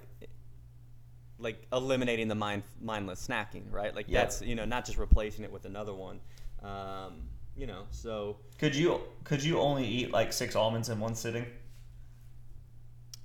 like 1.40 1.66
eliminating 1.72 2.28
the 2.28 2.36
mind 2.36 2.64
mindless 2.82 3.26
snacking, 3.28 3.72
right? 3.72 3.96
Like 3.96 4.06
Yeah. 4.08 4.22
that's 4.22 4.42
you 4.42 4.56
know 4.56 4.66
not 4.66 4.86
just 4.86 4.98
replacing 4.98 5.44
it 5.46 5.52
with 5.52 5.66
another 5.66 5.94
one. 5.94 6.20
Um, 6.64 7.24
you 7.56 7.66
know, 7.68 7.84
so 7.92 8.38
Could 8.60 8.76
you 8.76 9.00
could 9.24 9.44
you 9.44 9.60
only 9.60 9.86
eat 9.88 10.12
like 10.12 10.32
six 10.34 10.56
almonds 10.56 10.90
in 10.90 11.00
one 11.00 11.16
sitting? 11.16 11.46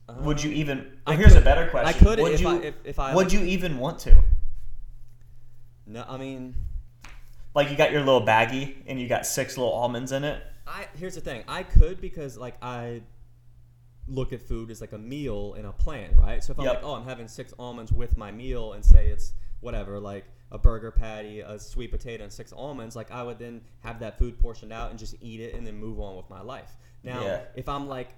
Uh-huh. 0.09 0.21
would 0.23 0.43
you 0.43 0.51
even? 0.51 0.99
I 1.07 1.15
here's 1.15 1.33
a 1.33 1.37
could- 1.37 1.45
better 1.45 1.65
I 1.65 1.69
question. 1.69 2.07
could 2.07 2.19
would 2.21 2.33
if 2.33 2.41
you, 2.41 2.49
I- 2.49 2.57
if- 2.61 2.75
if 2.85 2.99
I, 2.99 3.15
would 3.15 3.33
you 3.33 3.41
even 3.45 3.79
want 3.79 3.99
to? 4.01 4.17
No, 5.87 6.05
I 6.09 6.17
mean, 6.17 6.55
Like 7.55 7.71
you 7.71 7.77
got 7.77 7.93
your 7.93 8.01
little 8.01 8.23
baggie 8.25 8.77
and 8.87 8.99
you 9.01 9.09
got 9.09 9.27
six 9.27 9.57
little 9.59 9.73
almonds 9.73 10.13
in 10.13 10.25
it. 10.25 10.43
I 10.67 10.87
here's 10.97 11.15
the 11.17 11.21
thing. 11.21 11.45
I 11.49 11.63
could 11.65 12.01
because 12.01 12.37
like 12.39 12.55
I 12.63 13.03
look 14.09 14.33
at 14.33 14.41
food 14.41 14.71
as 14.71 14.81
like 14.81 14.93
a 14.93 14.99
meal 14.99 15.55
in 15.59 15.67
a 15.67 15.73
plan, 15.73 16.15
right? 16.17 16.43
So 16.43 16.53
if 16.53 16.59
I'm 16.59 16.65
Yep. 16.65 16.75
like, 16.77 16.85
oh, 16.85 16.95
I'm 16.95 17.05
having 17.05 17.29
six 17.29 17.53
almonds 17.59 17.93
with 17.93 18.17
my 18.17 18.31
meal, 18.33 18.73
and 18.73 18.85
say 18.85 19.09
it's 19.09 19.33
whatever, 19.61 20.01
like 20.01 20.25
a 20.51 20.59
burger 20.59 20.91
patty, 20.91 21.41
a 21.41 21.59
sweet 21.59 21.91
potato, 21.91 22.25
and 22.25 22.33
six 22.33 22.53
almonds, 22.53 22.97
like 22.97 23.11
I 23.11 23.23
would 23.23 23.39
then 23.39 23.61
have 23.81 24.01
that 24.01 24.19
food 24.19 24.39
portioned 24.41 24.73
out 24.73 24.91
and 24.91 24.99
just 24.99 25.15
eat 25.21 25.41
it 25.41 25.55
and 25.55 25.67
then 25.67 25.77
move 25.77 26.01
on 26.01 26.17
with 26.17 26.29
my 26.31 26.41
life. 26.41 26.77
Now, 27.05 27.21
Yeah. 27.23 27.41
if 27.55 27.69
I'm 27.69 27.87
like 27.89 28.15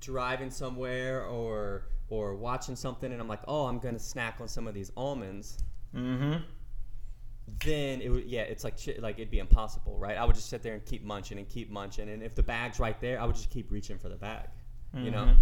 driving 0.00 0.50
somewhere 0.50 1.24
or 1.24 1.88
or 2.08 2.36
watching 2.36 2.76
something 2.76 3.10
and 3.12 3.20
I'm 3.20 3.28
like, 3.28 3.40
oh, 3.48 3.66
I'm 3.66 3.78
gonna 3.78 3.98
snack 3.98 4.36
on 4.40 4.48
some 4.48 4.66
of 4.66 4.74
these 4.74 4.92
almonds, 4.96 5.58
Mm-hmm. 5.94 6.42
then 7.64 8.00
it 8.02 8.08
would 8.10 8.24
yeah 8.26 8.42
it's 8.42 8.64
like 8.64 8.74
like 8.98 9.16
it'd 9.18 9.30
be 9.30 9.38
impossible 9.38 9.96
right 9.98 10.16
i 10.18 10.24
would 10.24 10.34
just 10.34 10.48
sit 10.50 10.62
there 10.62 10.74
and 10.74 10.84
keep 10.84 11.04
munching 11.04 11.38
and 11.38 11.48
keep 11.48 11.70
munching 11.70 12.08
and 12.08 12.22
if 12.22 12.34
the 12.34 12.42
bag's 12.42 12.80
right 12.80 13.00
there 13.00 13.20
i 13.20 13.24
would 13.24 13.36
just 13.36 13.50
keep 13.50 13.70
reaching 13.70 13.96
for 13.98 14.08
the 14.08 14.16
bag 14.16 14.48
you 14.94 15.10
know 15.12 15.24
Mhm. 15.24 15.36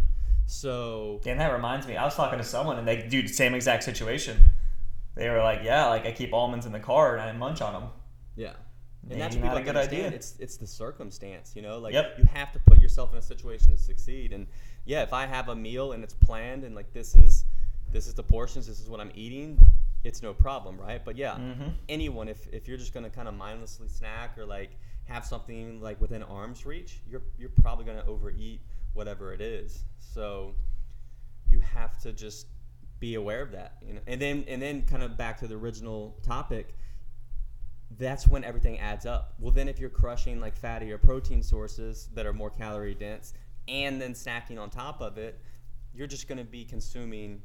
so 0.46 1.20
And 1.26 1.40
that 1.40 1.52
reminds 1.52 1.86
me, 1.86 1.96
I 1.96 2.04
was 2.04 2.14
talking 2.14 2.38
to 2.38 2.44
someone 2.44 2.78
and 2.78 2.86
they 2.86 3.06
do 3.08 3.22
the 3.22 3.28
same 3.28 3.54
exact 3.54 3.82
situation. 3.84 4.36
They 5.14 5.30
were 5.30 5.38
like, 5.38 5.60
"Yeah, 5.62 5.86
like 5.86 6.04
I 6.06 6.12
keep 6.12 6.32
almonds 6.34 6.66
in 6.66 6.72
the 6.72 6.80
car 6.80 7.16
and 7.16 7.22
I 7.22 7.32
munch 7.32 7.60
on 7.62 7.72
them." 7.72 7.90
yeah 8.36 8.52
and 9.10 9.20
that's 9.20 9.36
not 9.36 9.56
a 9.56 9.62
good 9.62 9.76
idea. 9.76 10.08
It's 10.08 10.36
it's 10.38 10.56
the 10.56 10.66
circumstance, 10.66 11.52
you 11.54 11.62
know. 11.62 11.78
Like 11.78 11.92
Yep. 11.94 12.18
you 12.18 12.24
have 12.24 12.52
to 12.52 12.58
put 12.60 12.80
yourself 12.80 13.12
in 13.12 13.18
a 13.18 13.22
situation 13.22 13.72
to 13.72 13.78
succeed. 13.78 14.32
And 14.32 14.46
yeah, 14.84 15.02
if 15.02 15.12
I 15.12 15.26
have 15.26 15.48
a 15.48 15.54
meal 15.56 15.92
and 15.92 16.02
it's 16.02 16.14
planned 16.14 16.64
and 16.64 16.74
like 16.74 16.92
this 16.92 17.14
is 17.14 17.44
this 17.92 18.06
is 18.06 18.14
the 18.14 18.22
portions, 18.22 18.66
this 18.66 18.80
is 18.80 18.88
what 18.88 19.00
I'm 19.00 19.12
eating, 19.14 19.58
it's 20.04 20.22
no 20.22 20.34
problem, 20.34 20.78
right? 20.78 21.04
But 21.04 21.16
yeah, 21.16 21.36
Mhm. 21.36 21.74
anyone 21.88 22.28
if 22.28 22.46
if 22.52 22.66
you're 22.68 22.78
just 22.78 22.92
gonna 22.94 23.10
kind 23.10 23.28
of 23.28 23.34
mindlessly 23.34 23.88
snack 23.88 24.36
or 24.38 24.44
like 24.46 24.70
have 25.04 25.24
something 25.24 25.80
like 25.80 26.00
within 26.00 26.22
arm's 26.22 26.64
reach, 26.66 27.00
you're 27.08 27.22
you're 27.38 27.50
probably 27.50 27.84
gonna 27.84 28.04
overeat 28.06 28.60
whatever 28.94 29.32
it 29.32 29.40
is. 29.40 29.84
So 29.98 30.54
you 31.50 31.60
have 31.60 31.98
to 31.98 32.12
just 32.12 32.46
be 33.00 33.14
aware 33.16 33.42
of 33.42 33.52
that, 33.52 33.76
you 33.86 33.92
know. 33.94 34.00
And 34.06 34.20
then 34.20 34.44
and 34.48 34.62
then 34.62 34.82
kind 34.82 35.02
of 35.02 35.16
back 35.16 35.38
to 35.40 35.46
the 35.48 35.56
original 35.56 36.16
topic, 36.22 36.74
that's 37.98 38.26
when 38.26 38.44
everything 38.44 38.78
adds 38.78 39.06
up. 39.06 39.34
Well, 39.38 39.52
then 39.52 39.68
if 39.68 39.78
you're 39.78 39.90
crushing 39.90 40.40
like 40.40 40.56
fatty 40.56 40.90
or 40.90 40.98
protein 40.98 41.42
sources 41.42 42.08
that 42.14 42.26
are 42.26 42.32
more 42.32 42.50
calorie 42.50 42.94
dense 42.94 43.34
and 43.68 44.00
then 44.00 44.14
snacking 44.14 44.58
on 44.58 44.70
top 44.70 45.00
of 45.00 45.16
it, 45.18 45.40
you're 45.94 46.06
just 46.08 46.26
going 46.28 46.38
to 46.38 46.44
be 46.44 46.64
consuming 46.64 47.40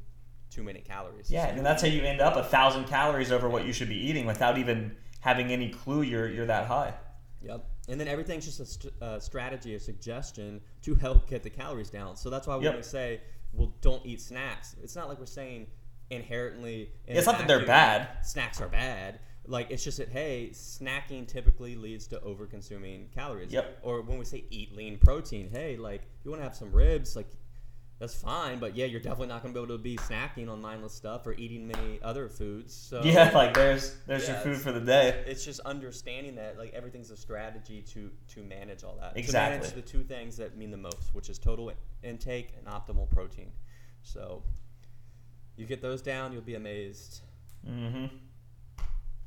too 0.50 0.62
many 0.64 0.80
calories. 0.80 1.30
Yeah, 1.30 1.46
and 1.46 1.64
that's 1.64 1.82
how 1.82 1.88
you 1.88 2.02
end 2.02 2.20
up 2.20 2.36
a 2.36 2.42
thousand 2.42 2.86
calories 2.86 3.30
over 3.30 3.48
what 3.48 3.64
you 3.64 3.72
should 3.72 3.88
be 3.88 3.96
eating 3.96 4.26
without 4.26 4.58
even 4.58 4.96
having 5.20 5.52
any 5.52 5.68
clue 5.68 6.02
you're 6.02 6.28
you're 6.28 6.46
that 6.46 6.66
high. 6.66 6.94
Yep. 7.42 7.64
And 7.88 8.00
then 8.00 8.08
everything's 8.08 8.44
just 8.44 8.60
a 8.60 8.66
st- 8.66 8.92
uh, 9.00 9.18
strategy, 9.20 9.74
a 9.74 9.80
suggestion 9.80 10.60
to 10.82 10.94
help 10.94 11.28
get 11.28 11.42
the 11.42 11.50
calories 11.50 11.90
down. 11.90 12.16
So 12.16 12.28
that's 12.30 12.46
why 12.46 12.56
when 12.56 12.64
Yep. 12.64 12.76
we 12.76 12.82
say, 12.82 13.20
well, 13.52 13.72
don't 13.80 14.04
eat 14.04 14.20
snacks, 14.20 14.76
it's 14.82 14.94
not 14.96 15.08
like 15.08 15.18
we're 15.18 15.26
saying 15.26 15.66
inherently. 16.10 16.90
in 17.06 17.16
It's 17.16 17.26
not 17.26 17.38
that 17.38 17.48
they're 17.48 17.64
bad. 17.64 18.24
Snacks 18.26 18.60
are 18.60 18.68
bad. 18.68 19.20
Like 19.50 19.70
it's 19.70 19.82
just 19.82 19.98
that 19.98 20.08
hey, 20.08 20.50
snacking 20.52 21.26
typically 21.26 21.74
leads 21.74 22.06
to 22.08 22.20
over 22.22 22.46
consuming 22.46 23.08
calories. 23.14 23.52
Yep. 23.52 23.80
Or 23.82 24.00
when 24.02 24.18
we 24.18 24.24
say 24.24 24.44
eat 24.50 24.74
lean 24.74 24.96
protein, 24.98 25.50
hey, 25.52 25.76
like 25.76 26.02
you 26.24 26.30
want 26.30 26.40
to 26.40 26.44
have 26.44 26.54
some 26.56 26.70
ribs, 26.72 27.16
like 27.16 27.26
that's 27.98 28.14
fine. 28.14 28.58
But 28.58 28.76
yeah, 28.76 28.86
you're 28.86 29.00
definitely 29.00 29.26
not 29.26 29.42
going 29.42 29.52
to 29.52 29.60
be 29.60 29.64
able 29.64 29.76
to 29.76 29.82
be 29.82 29.96
snacking 29.96 30.48
on 30.48 30.62
mindless 30.62 30.94
stuff 30.94 31.26
or 31.26 31.34
eating 31.34 31.66
many 31.66 31.98
other 32.02 32.28
foods. 32.28 32.72
So 32.74 33.02
Yeah, 33.04 33.30
like 33.34 33.52
there's 33.52 33.96
there's 34.06 34.26
Yeah, 34.26 34.34
your 34.34 34.54
food 34.54 34.62
for 34.62 34.72
the 34.72 34.80
day. 34.80 35.22
it's 35.26 35.44
just 35.44 35.60
understanding 35.60 36.36
that 36.36 36.56
like 36.56 36.72
everything's 36.72 37.10
a 37.10 37.16
strategy 37.16 37.82
to 37.92 38.10
to 38.34 38.42
manage 38.42 38.84
all 38.84 38.96
that. 39.00 39.16
Exactly. 39.16 39.56
To 39.58 39.74
manage 39.74 39.74
the 39.74 39.82
two 39.98 40.04
things 40.04 40.36
that 40.36 40.56
mean 40.56 40.70
the 40.70 40.76
most, 40.78 41.12
which 41.12 41.28
is 41.28 41.38
total 41.38 41.72
intake 42.02 42.54
and 42.56 42.66
optimal 42.66 43.10
protein. 43.10 43.50
So 44.02 44.42
you 45.56 45.66
get 45.66 45.82
those 45.82 46.00
down, 46.00 46.32
you'll 46.32 46.40
be 46.40 46.54
amazed. 46.54 47.20
Mm-hmm. 47.68 48.16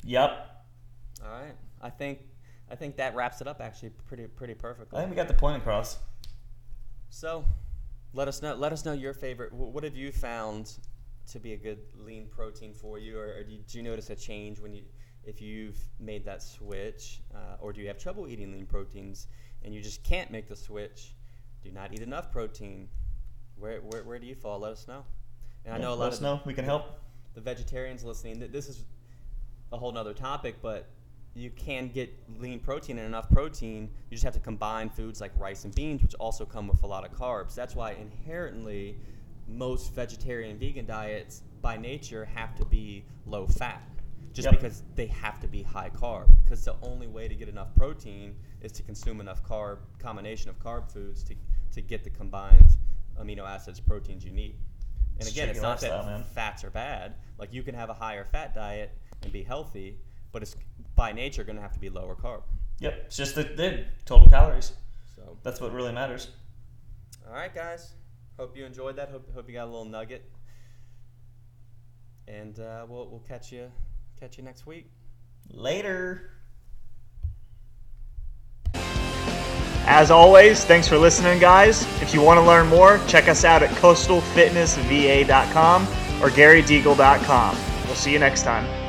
Yep. 0.04 0.66
All 1.24 1.32
right. 1.32 1.56
I 1.82 1.90
think 1.90 2.20
I 2.72 2.76
think 2.76 2.96
that 2.98 3.16
wraps 3.16 3.42
it 3.42 3.48
up 3.48 3.62
actually 3.62 3.90
pretty 4.08 4.28
pretty 4.28 4.54
perfectly. 4.54 4.98
I 4.98 5.02
think 5.02 5.12
we 5.12 5.16
got 5.16 5.28
the 5.28 5.34
point 5.34 5.58
across. 5.58 5.98
So 7.10 7.46
let 8.14 8.28
us 8.28 8.42
know 8.42 8.56
let 8.56 8.72
us 8.74 8.86
know 8.86 8.94
your 8.94 9.14
favorite 9.14 9.54
what 9.54 9.84
have 9.84 9.96
you 9.96 10.12
found 10.12 10.78
to 11.32 11.40
be 11.40 11.54
a 11.54 11.58
good 11.58 11.80
lean 11.98 12.28
protein 12.28 12.74
for 12.74 13.00
you 13.00 13.18
or, 13.18 13.26
or 13.38 13.44
did 13.44 13.74
you 13.74 13.82
notice 13.82 14.10
a 14.10 14.16
change 14.16 14.60
when 14.60 14.74
you 14.74 14.84
if 15.24 15.42
you've 15.42 15.78
made 16.00 16.26
that 16.26 16.44
switch 16.44 17.22
uh, 17.34 17.56
or 17.62 17.72
do 17.72 17.80
you 17.82 17.88
have 17.88 17.98
trouble 17.98 18.28
eating 18.28 18.52
lean 18.52 18.66
proteins 18.66 19.28
and 19.64 19.74
you 19.74 19.82
just 19.82 20.04
can't 20.04 20.30
make 20.32 20.50
the 20.50 20.56
switch 20.56 21.16
do 21.64 21.72
not 21.72 21.94
eat 21.94 22.02
enough 22.02 22.30
protein 22.32 22.90
where, 23.58 23.80
where, 23.80 24.04
where 24.04 24.20
do 24.20 24.28
you 24.28 24.36
fall 24.36 24.60
let 24.60 24.74
us 24.74 24.86
know 24.88 25.06
and 25.66 25.74
i 25.74 25.78
Yeah, 25.78 25.84
know 25.86 25.94
a 25.94 25.96
let 25.96 26.10
us 26.12 26.18
of 26.18 26.24
know. 26.24 26.42
We 26.46 26.54
can 26.54 26.66
help. 26.66 27.00
the 27.36 27.42
vegetarians 27.42 28.04
listening, 28.04 28.46
this 28.52 28.68
is 28.68 28.84
a 29.74 29.78
whole 29.78 29.92
nother 29.92 30.14
topic, 30.14 30.56
but 30.62 30.88
you 31.34 31.50
can 31.50 31.90
get 31.90 32.14
lean 32.40 32.60
protein 32.60 32.98
and 33.00 33.08
enough 33.08 33.28
protein. 33.30 33.90
You 34.10 34.16
just 34.16 34.24
have 34.24 34.36
to 34.36 34.40
combine 34.40 34.90
foods 34.90 35.20
like 35.20 35.32
rice 35.38 35.66
and 35.66 35.74
beans, 35.74 36.04
which 36.04 36.14
also 36.16 36.46
come 36.46 36.68
with 36.68 36.84
a 36.84 36.88
lot 36.88 37.04
of 37.04 37.12
carbs. 37.12 37.56
That's 37.56 37.76
why 37.76 37.94
inherently 37.94 38.96
most 39.48 39.94
vegetarian 39.94 40.52
and 40.52 40.60
vegan 40.60 40.86
diets 40.86 41.42
by 41.62 41.76
nature 41.76 42.26
have 42.26 42.56
to 42.56 42.66
be 42.66 43.04
low 43.26 43.48
fat. 43.48 43.82
Just 44.32 44.46
Yep. 44.48 44.56
because 44.62 44.84
they 44.96 45.08
have 45.08 45.40
to 45.42 45.48
be 45.48 45.64
high 45.64 45.90
carb. 45.90 46.28
Because 46.44 46.64
the 46.64 46.76
only 46.84 47.08
way 47.08 47.28
to 47.28 47.36
get 47.36 47.50
enough 47.50 47.74
protein 47.76 48.36
is 48.62 48.72
to 48.74 48.84
consume 48.84 49.20
enough 49.20 49.44
carb, 49.44 49.80
combination 50.00 50.50
of 50.50 50.60
carb 50.60 50.92
foods 50.92 51.24
to, 51.24 51.36
to 51.74 51.82
get 51.82 52.04
the 52.04 52.10
combined 52.10 52.70
amino 53.20 53.44
acids, 53.48 53.80
proteins 53.80 54.24
you 54.24 54.32
need. 54.32 54.56
And 55.20 55.22
It's 55.22 55.32
again, 55.32 55.50
it's 55.50 55.62
not 55.62 55.80
that 55.82 56.06
man. 56.06 56.24
fats 56.24 56.64
are 56.64 56.72
bad. 56.72 57.14
Like 57.38 57.54
you 57.54 57.62
can 57.62 57.76
have 57.76 57.90
a 57.90 57.94
higher 57.94 58.26
fat 58.26 58.56
diet 58.56 58.92
and 59.24 59.34
be 59.34 59.44
healthy, 59.44 59.98
but 60.32 60.42
it's 60.42 60.56
by 60.96 61.12
nature 61.12 61.44
going 61.44 61.56
to 61.56 61.62
have 61.62 61.74
to 61.74 61.80
be 61.80 61.90
lower 61.90 62.16
carb. 62.16 62.42
Yep. 62.80 63.04
It's 63.06 63.18
just 63.18 63.36
the, 63.36 63.44
the 63.44 63.86
total 64.06 64.28
calories. 64.28 64.74
So, 65.16 65.38
That's 65.44 65.62
what 65.62 65.74
really 65.74 65.94
matters. 65.94 66.30
all 67.28 67.34
right, 67.34 67.54
guys. 67.54 67.94
Hope 68.38 68.58
you 68.58 68.66
enjoyed 68.66 68.96
that. 68.96 69.10
Hope, 69.10 69.32
hope 69.34 69.48
you 69.48 69.54
got 69.54 69.66
a 69.66 69.72
little 69.72 69.86
nugget. 69.86 70.30
And 72.28 72.60
uh, 72.60 72.86
we'll 72.88 73.08
we'll 73.10 73.24
catch 73.28 73.52
you 73.52 73.70
catch 74.20 74.38
you 74.38 74.44
next 74.44 74.66
week. 74.66 74.90
Later. 75.50 76.32
As 79.86 80.10
always, 80.10 80.64
thanks 80.64 80.88
for 80.88 80.98
listening, 80.98 81.40
guys. 81.40 81.84
If 82.02 82.14
you 82.14 82.22
want 82.22 82.40
to 82.40 82.46
learn 82.46 82.68
more, 82.68 83.02
check 83.08 83.28
us 83.28 83.44
out 83.44 83.62
at 83.62 83.70
coastalfitnessva.com 83.72 85.84
or 86.24 86.30
garydeagle.com. 86.30 87.58
We'll 87.86 87.96
see 87.96 88.14
you 88.14 88.20
next 88.20 88.44
time. 88.44 88.83